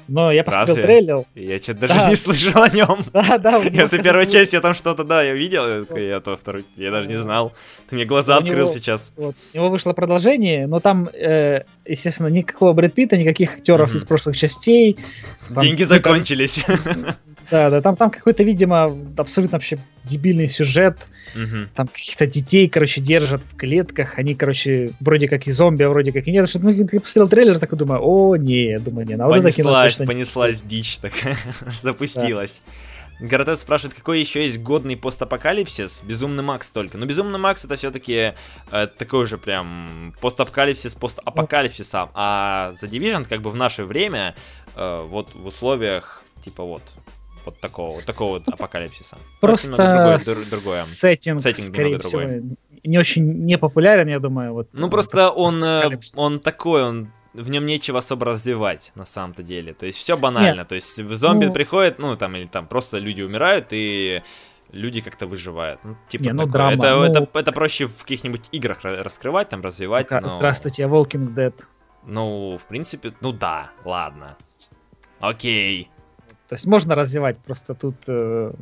[0.08, 0.82] Но я посмотрел Разве?
[0.84, 1.24] трейлер.
[1.34, 2.08] Я что-то даже Да.
[2.08, 2.98] не слышал о нем.
[3.12, 6.36] Да, да, Если первой как-то части я там что-то, да, я видел, я я то
[6.36, 7.52] второй, я даже не знал.
[7.90, 9.12] Ты мне глаза У открыл него- сейчас.
[9.16, 9.36] Вот.
[9.52, 14.36] У него вышло продолжение, но там, э, естественно, никакого Брэд Питта, никаких актеров из прошлых
[14.36, 14.96] частей.
[15.54, 16.64] Там Деньги закончились.
[17.50, 20.98] Да, да, там, там какой-то, видимо, абсолютно вообще дебильный сюжет.
[21.34, 21.68] Мгм.
[21.74, 24.18] Там каких-то детей, короче, держат в клетках.
[24.18, 26.48] Они, короче, вроде как и зомби, а вроде как и нет.
[26.48, 29.50] Что, ну, я посмотрел трейлер, так и думаю, о, не, думаю, не, на вот это
[29.50, 31.36] кино Понеслась, не понеслась дичь такая,
[31.82, 32.60] запустилась.
[33.20, 36.02] Горотес спрашивает, какой еще есть годный постапокалипсис?
[36.04, 36.98] Безумный Макс только.
[36.98, 38.34] Но Безумный Макс это все-таки
[38.70, 42.10] такой же прям постапокалипсис постапокалипсиса.
[42.14, 44.36] А The Division как бы в наше время,
[44.76, 46.82] э, вот в условиях типа вот
[47.44, 49.16] вот такого, вот такого вот апокалипсиса.
[49.40, 50.82] Просто другое, дру- другое.
[50.82, 52.42] сеттинг, Сеттинг скорее всего, другой.
[52.84, 54.52] не очень не популярен, я думаю.
[54.52, 59.04] Вот, Ну э, просто он, э, он такой, он в нем нечего особо развивать на
[59.04, 59.72] самом-то деле.
[59.74, 60.64] То есть все банально.
[60.64, 64.22] То есть зомби ну- приходят, ну там или там просто люди умирают и
[64.72, 65.80] люди как-то выживают.
[65.84, 66.52] Ну, типа Не, ну, такое.
[66.52, 70.06] драма, это, ну- это, это проще в каких-нибудь играх ра- раскрывать, там развивать.
[70.08, 71.54] Пока- но- Здравствуйте, я Walking Dead.
[72.06, 74.36] Ну, в принципе, ну да, ладно.
[75.20, 75.90] Окей.
[76.48, 78.52] То есть можно развивать, просто тут э,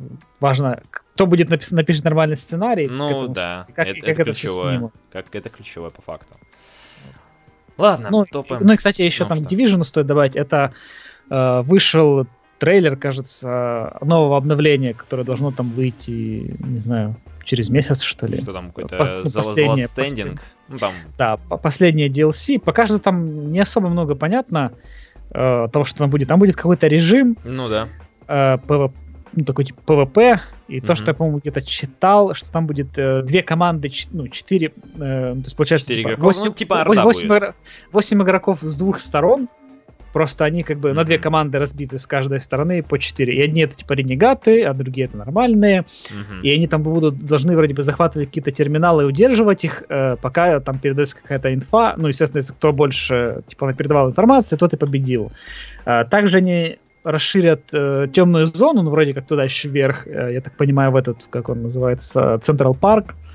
[0.41, 2.87] важно, кто будет напис- напишет нормальный сценарий.
[2.89, 4.71] Ну этому да, как, это, как это ключевое.
[4.73, 4.93] снимут.
[5.11, 6.35] Как это ключевое по факту.
[7.77, 8.63] Ладно, Ну, топаем.
[8.65, 9.47] ну и, кстати, еще Ну, там что?
[9.55, 10.73] Division стоит добавить, это
[11.29, 12.25] э, вышел
[12.57, 17.15] трейлер, кажется, нового обновления, которое должно там выйти, не знаю,
[17.45, 18.41] через месяц, что ли.
[18.41, 20.41] Что там какой-то По- ну, последнее- стендинг?
[20.67, 22.59] Ну там Да, по- последнее DLC.
[22.59, 24.77] Пока что там не особо много понятно э,
[25.71, 26.27] того, что там будет.
[26.27, 27.87] Там будет какой-то режим, Ну да.
[28.27, 28.91] э, PV
[29.33, 30.95] ну, такой типа PvP, и то, Мгм.
[30.95, 35.33] что я, по-моему, где-то читал, что там будет э, две команды, ч- ну, четыре, э,
[35.35, 37.43] ну, то есть получается, Четыре типа, игроков, восемь, ну, типа вось- орда восемь будет.
[37.43, 37.53] игро-
[37.91, 39.47] восемь игроков с двух сторон,
[40.13, 43.35] Просто они как бы на две команды разбиты с каждой стороны по четыре.
[43.35, 45.85] И одни это типа ренегаты, а другие это нормальные.
[46.43, 50.59] И они там будут должны вроде бы захватывать какие-то терминалы и удерживать их, э, пока
[50.59, 51.95] там передается какая-то инфа.
[51.97, 55.31] Ну, естественно, если кто больше типа передавал информацию, тот и победил.
[55.85, 60.41] А, также они расширят э, темную зону, ну, вроде как туда еще вверх, э, я
[60.41, 63.15] так понимаю, в этот, как он называется, Централ Парк.
[63.15, 63.26] Э,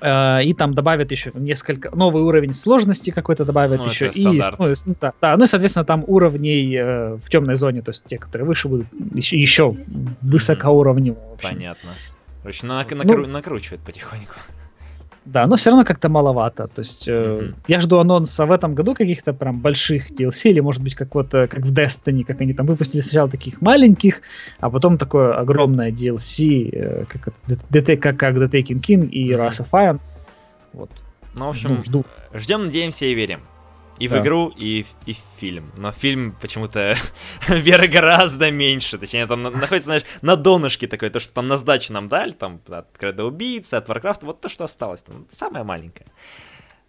[0.00, 4.32] и там добавят еще несколько новый уровень сложности какой-то добавят Ну, еще и ну,
[4.86, 8.18] ну, да, да, ну и соответветно там уровней э, в темной зоне, то есть те,
[8.18, 9.76] которые выше будут еще, еще
[10.22, 11.26] высокоуровневые.
[11.30, 11.50] в общем.
[11.50, 11.90] Понятно.
[12.42, 14.34] Короче, Ну- накру- накручивает потихоньку.
[15.26, 16.66] Да, но все равно как-то маловато.
[16.66, 17.54] То есть э, Мгм.
[17.68, 21.60] я жду анонса в этом году каких-то прям больших DLC, или может быть какого-то, как
[21.66, 24.22] в Destiny, как они там выпустили сначала таких маленьких,
[24.60, 27.34] а потом такое огромное DLC, э, как,
[27.70, 29.42] DT как, как The Taken King и Мгм.
[29.44, 30.00] Wrath of Iron.
[30.72, 30.90] Вот.
[31.34, 32.04] Ну, в общем, Ну, жду.
[32.34, 33.40] ждем, надеемся и верим.
[34.00, 34.20] И в Да.
[34.20, 35.70] игру, и, в- и в фильм.
[35.76, 36.96] Но фильм почему-то
[37.48, 38.98] веры гораздо меньше.
[38.98, 42.32] Точнее, там на- находится, знаешь, на донышке такое, то, что там на сдачу нам дали,
[42.32, 46.06] там от Кредо Убийцы, от Warcraft, вот то, что осталось, там самое маленькое.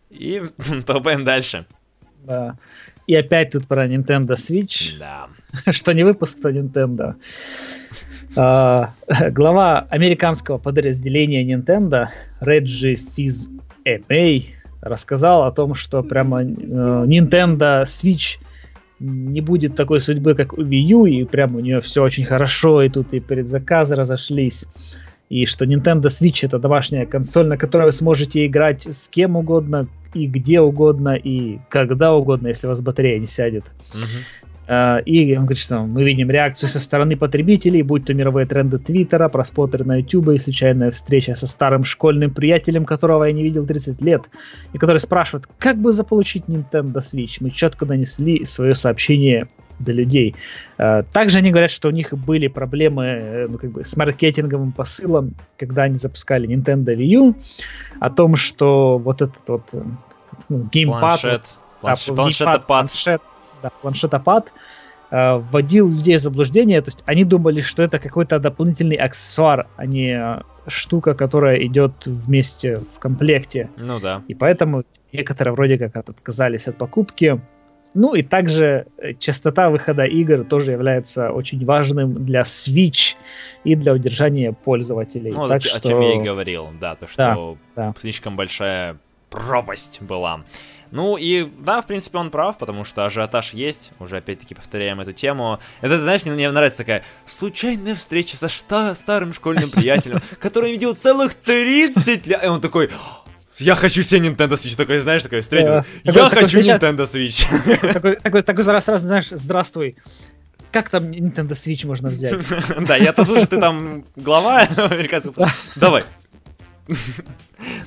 [0.10, 0.42] И
[0.88, 1.66] топаем дальше.
[2.24, 2.58] Да.
[3.08, 4.98] И опять тут про Nintendo Switch.
[4.98, 5.28] Да.
[5.72, 7.16] что не выпуск, то Nintendo.
[8.38, 8.94] А,
[9.32, 12.08] глава американского подразделения Nintendo
[12.40, 13.50] Реджи Физ
[13.84, 18.40] Эмей рассказал о том, что прямо э, Nintendo Switch
[19.00, 22.82] не будет такой судьбы, как у Wii U, и прямо у нее все очень хорошо,
[22.82, 24.68] и тут и предзаказы разошлись,
[25.30, 29.88] и что Nintendo Switch это домашняя консоль, на которой вы сможете играть с кем угодно,
[30.14, 33.64] и где угодно, и когда угодно, если у вас батарея не сядет.
[33.94, 34.41] Мгм.
[34.74, 38.80] А, И он говорит, что мы видим реакцию со стороны потребителей, будь то мировые тренды
[38.80, 43.66] Твиттера, просмотры на Ютубе и случайная встреча со старым школьным приятелем, которого я не видел
[43.66, 44.24] 30 лет,
[44.72, 47.38] и который спрашивает, как бы заполучить Nintendo Switch.
[47.42, 49.50] Мы четко донесли свое сообщение
[49.80, 50.36] до людей.
[50.78, 54.72] А, Также они говорят, что у них были проблемы э, ну, как бы, с маркетинговым
[54.72, 57.36] посылом, когда они запускали Nintendo Wii U,
[58.00, 59.82] о том, что вот этот вот э,
[60.48, 61.42] ну, геймпад, Планшет.
[61.84, 62.68] да, Планш- геймпад, Планшетопад.
[62.68, 63.22] планшет,
[63.62, 64.52] да, планшетопад
[65.12, 66.82] э, вводил людей в заблуждение.
[66.82, 72.06] То есть они думали, что это какой-то дополнительный аксессуар, а не э, штука, которая идет
[72.06, 73.70] вместе в комплекте.
[73.78, 74.22] Ну да.
[74.28, 77.40] И поэтому некоторые вроде как от- отказались от покупки.
[77.94, 83.16] Ну и также э, частота выхода игр тоже является очень важным для Switch
[83.66, 85.32] и для удержания пользователей.
[85.34, 85.78] Ну, так о, что...
[85.78, 87.94] о чем я и говорил, да, то, что да.
[88.00, 88.98] слишком большая
[89.30, 90.44] пропасть была.
[90.92, 93.92] Ну и да, в принципе, он прав, потому что ажиотаж есть.
[94.00, 95.60] Уже опять-таки повторяем эту тему.
[95.80, 100.94] Это, знаешь, мне, мне нравится такая случайная встреча со шта- старым школьным приятелем, который видел
[100.94, 102.44] целых 30 лет.
[102.44, 102.90] И он такой.
[103.58, 104.76] Я хочу себе Nintendo Switch.
[104.76, 105.84] Такой, знаешь, такой встретил.
[106.04, 107.46] Я хочу Nintendo Switch.
[107.94, 109.96] такой, такой, такой сразу, сразу, знаешь, здравствуй.
[110.72, 112.42] Как там Nintendo Switch можно взять?
[112.80, 115.52] Да, я-то слушаю, ты там глава американского...
[115.76, 116.04] Давай.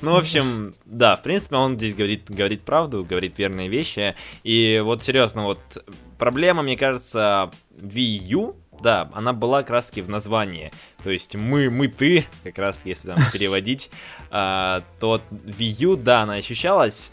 [0.03, 4.15] Ну, в общем, да, в принципе, он здесь говорит, говорит правду, говорит верные вещи.
[4.43, 5.85] И вот серьезно, вот
[6.19, 10.73] проблема, мне кажется, Wii U, да, она была как раз таки в названии.
[11.03, 13.91] То есть мы, мы, ты, как раз если там переводить,
[14.31, 17.11] а, то Wii U, да, она ощущалась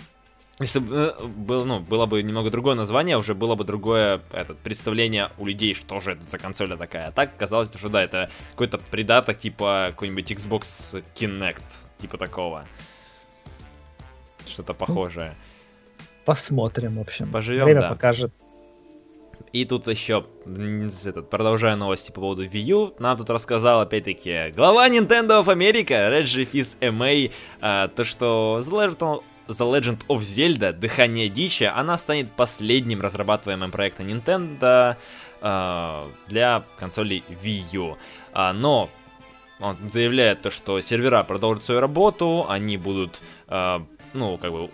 [0.61, 4.57] если бы э, было, ну, было бы немного другое название, уже было бы другое этот,
[4.59, 7.07] представление у людей, что же это за консоль такая.
[7.07, 11.63] А так казалось, что да, это какой-то придаток типа какой-нибудь Xbox Kinect,
[11.99, 12.65] типа такого.
[14.47, 15.35] Что-то похожее.
[16.25, 17.31] Посмотрим, в общем.
[17.31, 17.89] Поживем, Время да.
[17.89, 18.33] покажет.
[19.53, 20.25] И тут еще,
[21.05, 26.09] этот, продолжая новости по поводу Wii U, нам тут рассказал, опять-таки, глава Nintendo of America,
[26.09, 26.77] Реджи Физ
[27.59, 33.71] а, то, что The Legend, The Legend of Zelda, Дыхание Дичи, она станет последним разрабатываемым
[33.71, 34.95] проектом Nintendo
[35.41, 37.97] а, для консолей Wii U.
[38.33, 38.89] А, но
[39.59, 44.69] он заявляет то, что сервера продолжат свою работу, они будут, а, ну, как бы,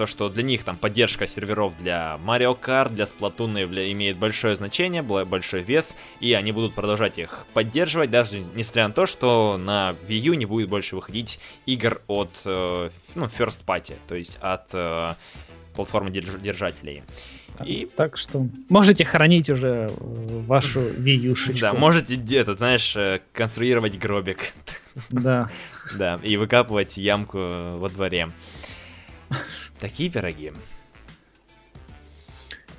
[0.00, 5.02] то, что для них там поддержка серверов для Mario Kart, для Splatoon имеет большое значение,
[5.02, 10.16] большой вес, и они будут продолжать их поддерживать, даже несмотря на то, что на Wii
[10.30, 15.10] U не будет больше выходить игр от, э, ну, First Party, то есть от э,
[15.76, 17.02] платформы держ- держателей.
[17.66, 21.60] И Так что можете хранить уже э, вашу виюшечку.
[21.60, 24.54] да, можете, де- этот, знаешь, э, конструировать гробик,
[25.10, 25.50] Да.
[25.98, 28.28] да, и выкапывать ямку э, во дворе.
[29.80, 30.52] Такие пироги.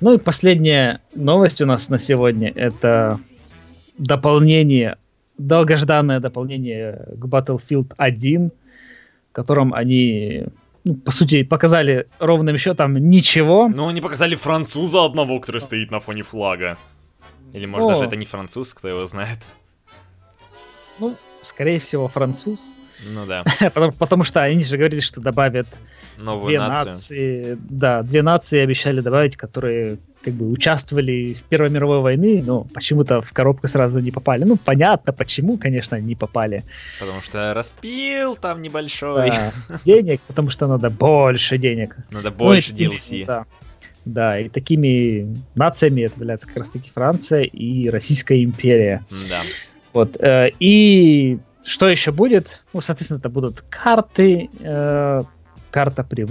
[0.00, 3.20] Ну и последняя новость у нас на сегодня это
[3.98, 4.96] дополнение,
[5.38, 8.50] долгожданное дополнение к Battlefield 1,
[9.30, 10.46] в котором они
[10.84, 13.68] ну, по сути, показали ровным счетом ничего.
[13.68, 16.76] Ну, они показали француза одного, который стоит на фоне флага.
[17.52, 17.90] Или, может, О.
[17.90, 19.38] даже это не француз, кто его знает.
[20.98, 22.74] Ну, скорее всего, француз.
[23.04, 25.66] Ну да, потому, потому что они же говорили, что добавят
[26.18, 26.86] новую две нацию.
[26.86, 27.58] нации.
[27.68, 33.22] Да, две нации обещали добавить, которые как бы участвовали в Первой мировой войне, но почему-то
[33.22, 34.44] в коробку сразу не попали.
[34.44, 36.62] Ну, понятно, почему, конечно, не попали.
[37.00, 39.30] Потому что распил там небольшой.
[39.30, 39.52] Да,
[39.84, 41.96] денег, потому что надо больше денег.
[42.10, 43.26] Надо Ну, больше такими, DLC.
[43.26, 43.46] Да.
[44.04, 49.04] Да, и такими нациями это является как раз таки Франция и Российская империя.
[49.28, 49.42] Да.
[49.92, 50.16] Вот.
[50.20, 52.60] э, и что еще будет?
[52.72, 55.22] Ну, соответственно, это будут карты, э,
[55.70, 56.24] карта при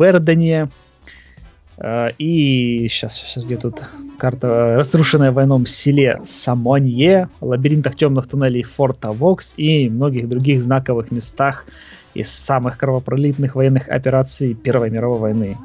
[1.78, 3.82] э, и сейчас, сейчас где тут
[4.18, 11.12] карта, э, разрушенная войном селе Самонье, лабиринтах темных туннелей Форта Вокс и многих других знаковых
[11.12, 11.66] местах
[12.14, 15.58] из самых кровопролитных военных операций Первой мировой войны.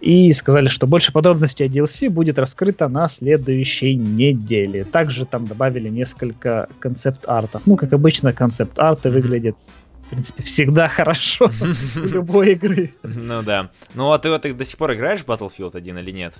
[0.00, 4.84] И сказали, что больше подробностей о DLC будет раскрыто на следующей неделе.
[4.84, 7.62] Также там добавили несколько концепт-артов.
[7.66, 9.58] Ну, как обычно, концепт-арты выглядят,
[10.06, 11.50] в принципе, всегда хорошо
[11.96, 12.94] любой игры.
[13.02, 13.70] Ну да.
[13.94, 16.34] Ну а ты вот до сих пор играешь в Battlefield 1 или нет?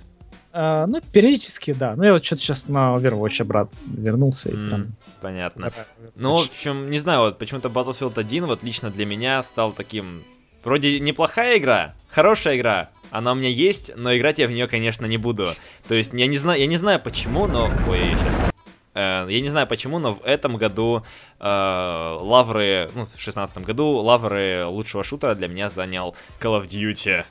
[0.53, 1.95] А, Ну, периодически, да.
[1.95, 4.49] Ну, я вот что-то сейчас на Overwatch обратно вернулся.
[4.49, 5.71] и прям Понятно.
[6.15, 10.23] Ну, в общем, не знаю, вот почему-то Battlefield 1 вот лично для меня стал таким...
[10.63, 15.05] Вроде неплохая игра, хорошая игра, она у меня есть, но играть я в нее, конечно,
[15.05, 15.51] не буду.
[15.87, 17.69] То есть я не знаю, я не знаю почему, но...
[17.87, 18.51] Ой, сейчас...
[18.95, 21.03] я не знаю почему, но в этом году
[21.39, 27.25] э, лавры, ну, в шестнадцатом году лавры лучшего шутера для меня занял Call of Duty.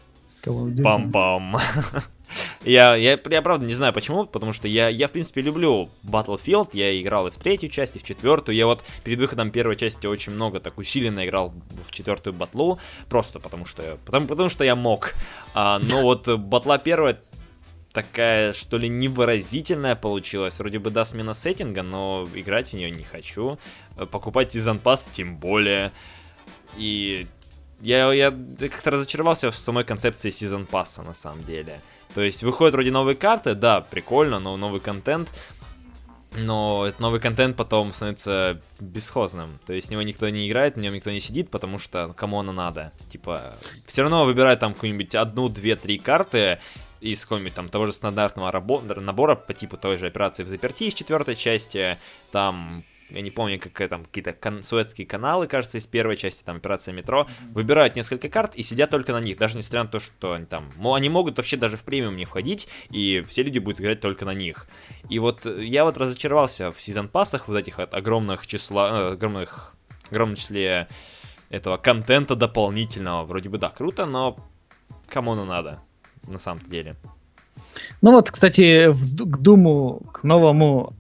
[0.45, 0.83] Call of Duty.
[0.83, 1.57] Пам-пам.
[2.64, 6.70] Я, я, я правда не знаю почему, потому что я, я в принципе люблю Battlefield,
[6.72, 10.07] я играл и в третью часть, и в четвертую, я вот перед выходом первой части
[10.07, 11.53] очень много так усиленно играл
[11.89, 12.78] в четвертую батлу,
[13.09, 15.14] просто потому что, потому, потому что я мог,
[15.55, 17.20] а, но вот батла первая
[17.93, 23.03] такая, что ли, невыразительная получилась, вроде бы да, смена сеттинга, но играть в нее не
[23.03, 23.59] хочу,
[24.01, 25.93] Э, покупать сезон пасс тем более,
[26.76, 27.26] и
[27.81, 31.81] я, я как-то разочаровался в самой концепции сезон пасса на самом деле.
[32.15, 35.29] То есть выходят вроде новые карты, да, прикольно, но новый контент,
[36.37, 39.59] но этот новый контент потом становится бесхозным.
[39.67, 42.41] То есть в него никто не играет, в нем никто не сидит, потому что кому
[42.41, 42.93] оно надо.
[43.11, 43.57] Типа,
[43.87, 46.61] все равно выбирают там какую-нибудь одну, две, три карты
[47.01, 48.53] из какого-нибудь там того же стандартного
[49.01, 51.99] набора по типу той же операции в заперти из четвертой части,
[52.31, 56.57] там я не помню, какие там какие-то кан- суэцкие каналы, кажется, из первой части, там,
[56.57, 60.33] операция метро, выбирают несколько карт и сидят только на них, даже несмотря на то, что
[60.33, 64.01] они там, они могут вообще даже в премиум не входить, и все люди будут играть
[64.01, 64.67] только на них.
[65.09, 69.13] И вот э, я вот разочаровался в сезон пассах, вот этих от огромных числа, э,
[69.13, 69.75] огромных,
[70.11, 70.89] огромном числе
[71.49, 73.25] этого контента дополнительного.
[73.25, 74.37] Вроде бы да, круто, но
[75.09, 75.81] кому оно надо,
[76.27, 76.97] на самом деле.
[78.03, 80.95] Ну вот, кстати, в к Думу, к новому,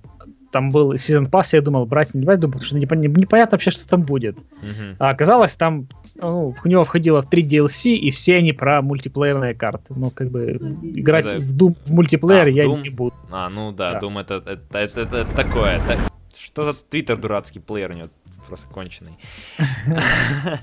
[0.50, 3.70] там был сезон пасс, я думал, брать не брать, думал, потому что непон- непонятно вообще,
[3.70, 4.36] что там будет.
[4.36, 4.96] Мгм.
[4.98, 5.86] А оказалось, там
[6.16, 9.94] ну, в него входило в три DLC, и все они про мультиплеерные карты.
[9.96, 12.82] Ну, как бы, играть Это- в Doom в мультиплеер А, я Doom?
[12.82, 13.14] не буду.
[13.30, 14.00] А, ну да, Да.
[14.00, 15.76] Doom это, это, это, это такое.
[15.76, 15.98] это-
[16.38, 18.08] Что за твиттер дурацкий плеер у него
[18.48, 19.12] просто конченый.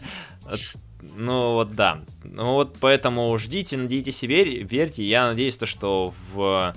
[1.15, 1.99] Ну вот да.
[2.23, 5.03] Ну вот поэтому ждите, надейтесь и верь- верьте.
[5.03, 6.73] Я надеюсь, то, что в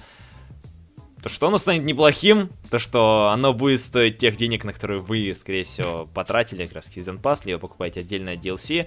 [1.22, 5.34] то, что оно станет неплохим, то, что оно будет стоить тех денег, на которые вы,
[5.38, 8.86] скорее всего, потратили как раз Season Pass, либо покупаете отдельное DLC.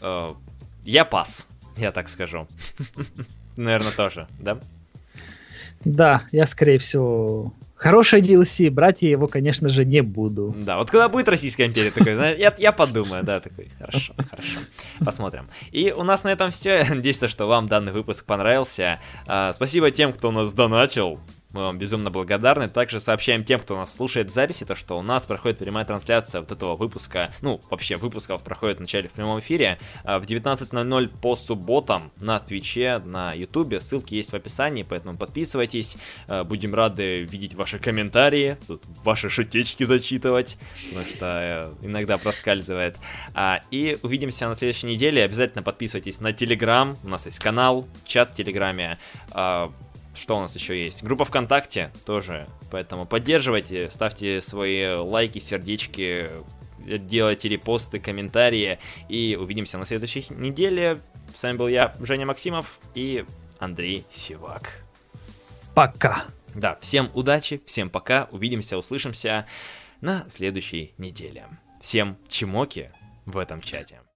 [0.00, 0.30] Э,
[0.84, 2.46] Я пас, я так скажу.
[3.56, 4.58] Наверное, тоже, да?
[5.84, 10.54] Да, я, скорее всего, хорошее DLC, брать я его, конечно же, не буду.
[10.58, 14.60] Да, вот когда будет Российская империя, такой, я, я подумаю, да, такой, хорошо, хорошо,
[15.04, 15.46] посмотрим.
[15.72, 16.84] И у нас на этом все.
[16.88, 18.98] Надеюсь, то, что вам данный выпуск понравился.
[19.26, 21.20] А, спасибо тем, кто нас доначил.
[21.54, 22.68] Мы вам безумно благодарны.
[22.68, 26.40] Также сообщаем тем, кто нас слушает в записи, то, что у нас проходит прямая трансляция
[26.40, 27.30] вот этого выпуска.
[27.42, 29.78] Ну, вообще, выпусков проходит вначале в прямом эфире.
[30.02, 33.80] а, В 19.00 по субботам на Твиче, на Ютубе.
[33.80, 35.96] Ссылки есть в описании, поэтому подписывайтесь.
[36.26, 42.96] А, Будем рады видеть ваши комментарии, тут ваши шутечки зачитывать, потому что э, иногда проскальзывает.
[43.32, 45.22] А, И увидимся на следующей неделе.
[45.22, 46.96] Обязательно подписывайтесь на Телеграм.
[47.04, 48.98] У нас есть канал, чат в Телеграме.
[50.14, 51.02] Что у нас еще есть?
[51.02, 52.48] Группа ВКонтакте тоже.
[52.70, 56.30] Поэтому поддерживайте, ставьте свои лайки, сердечки,
[56.86, 58.78] э, делайте репосты, комментарии.
[59.08, 61.00] И увидимся на следующей неделе.
[61.34, 63.24] С вами был я, Женя Максимов и
[63.58, 64.84] Андрей Сивак.
[65.74, 66.26] Пока.
[66.54, 69.46] Да, всем удачи, всем пока, увидимся, услышимся
[70.00, 71.46] на следующей неделе.
[71.80, 72.92] Всем чмоки
[73.26, 74.03] в этом чате.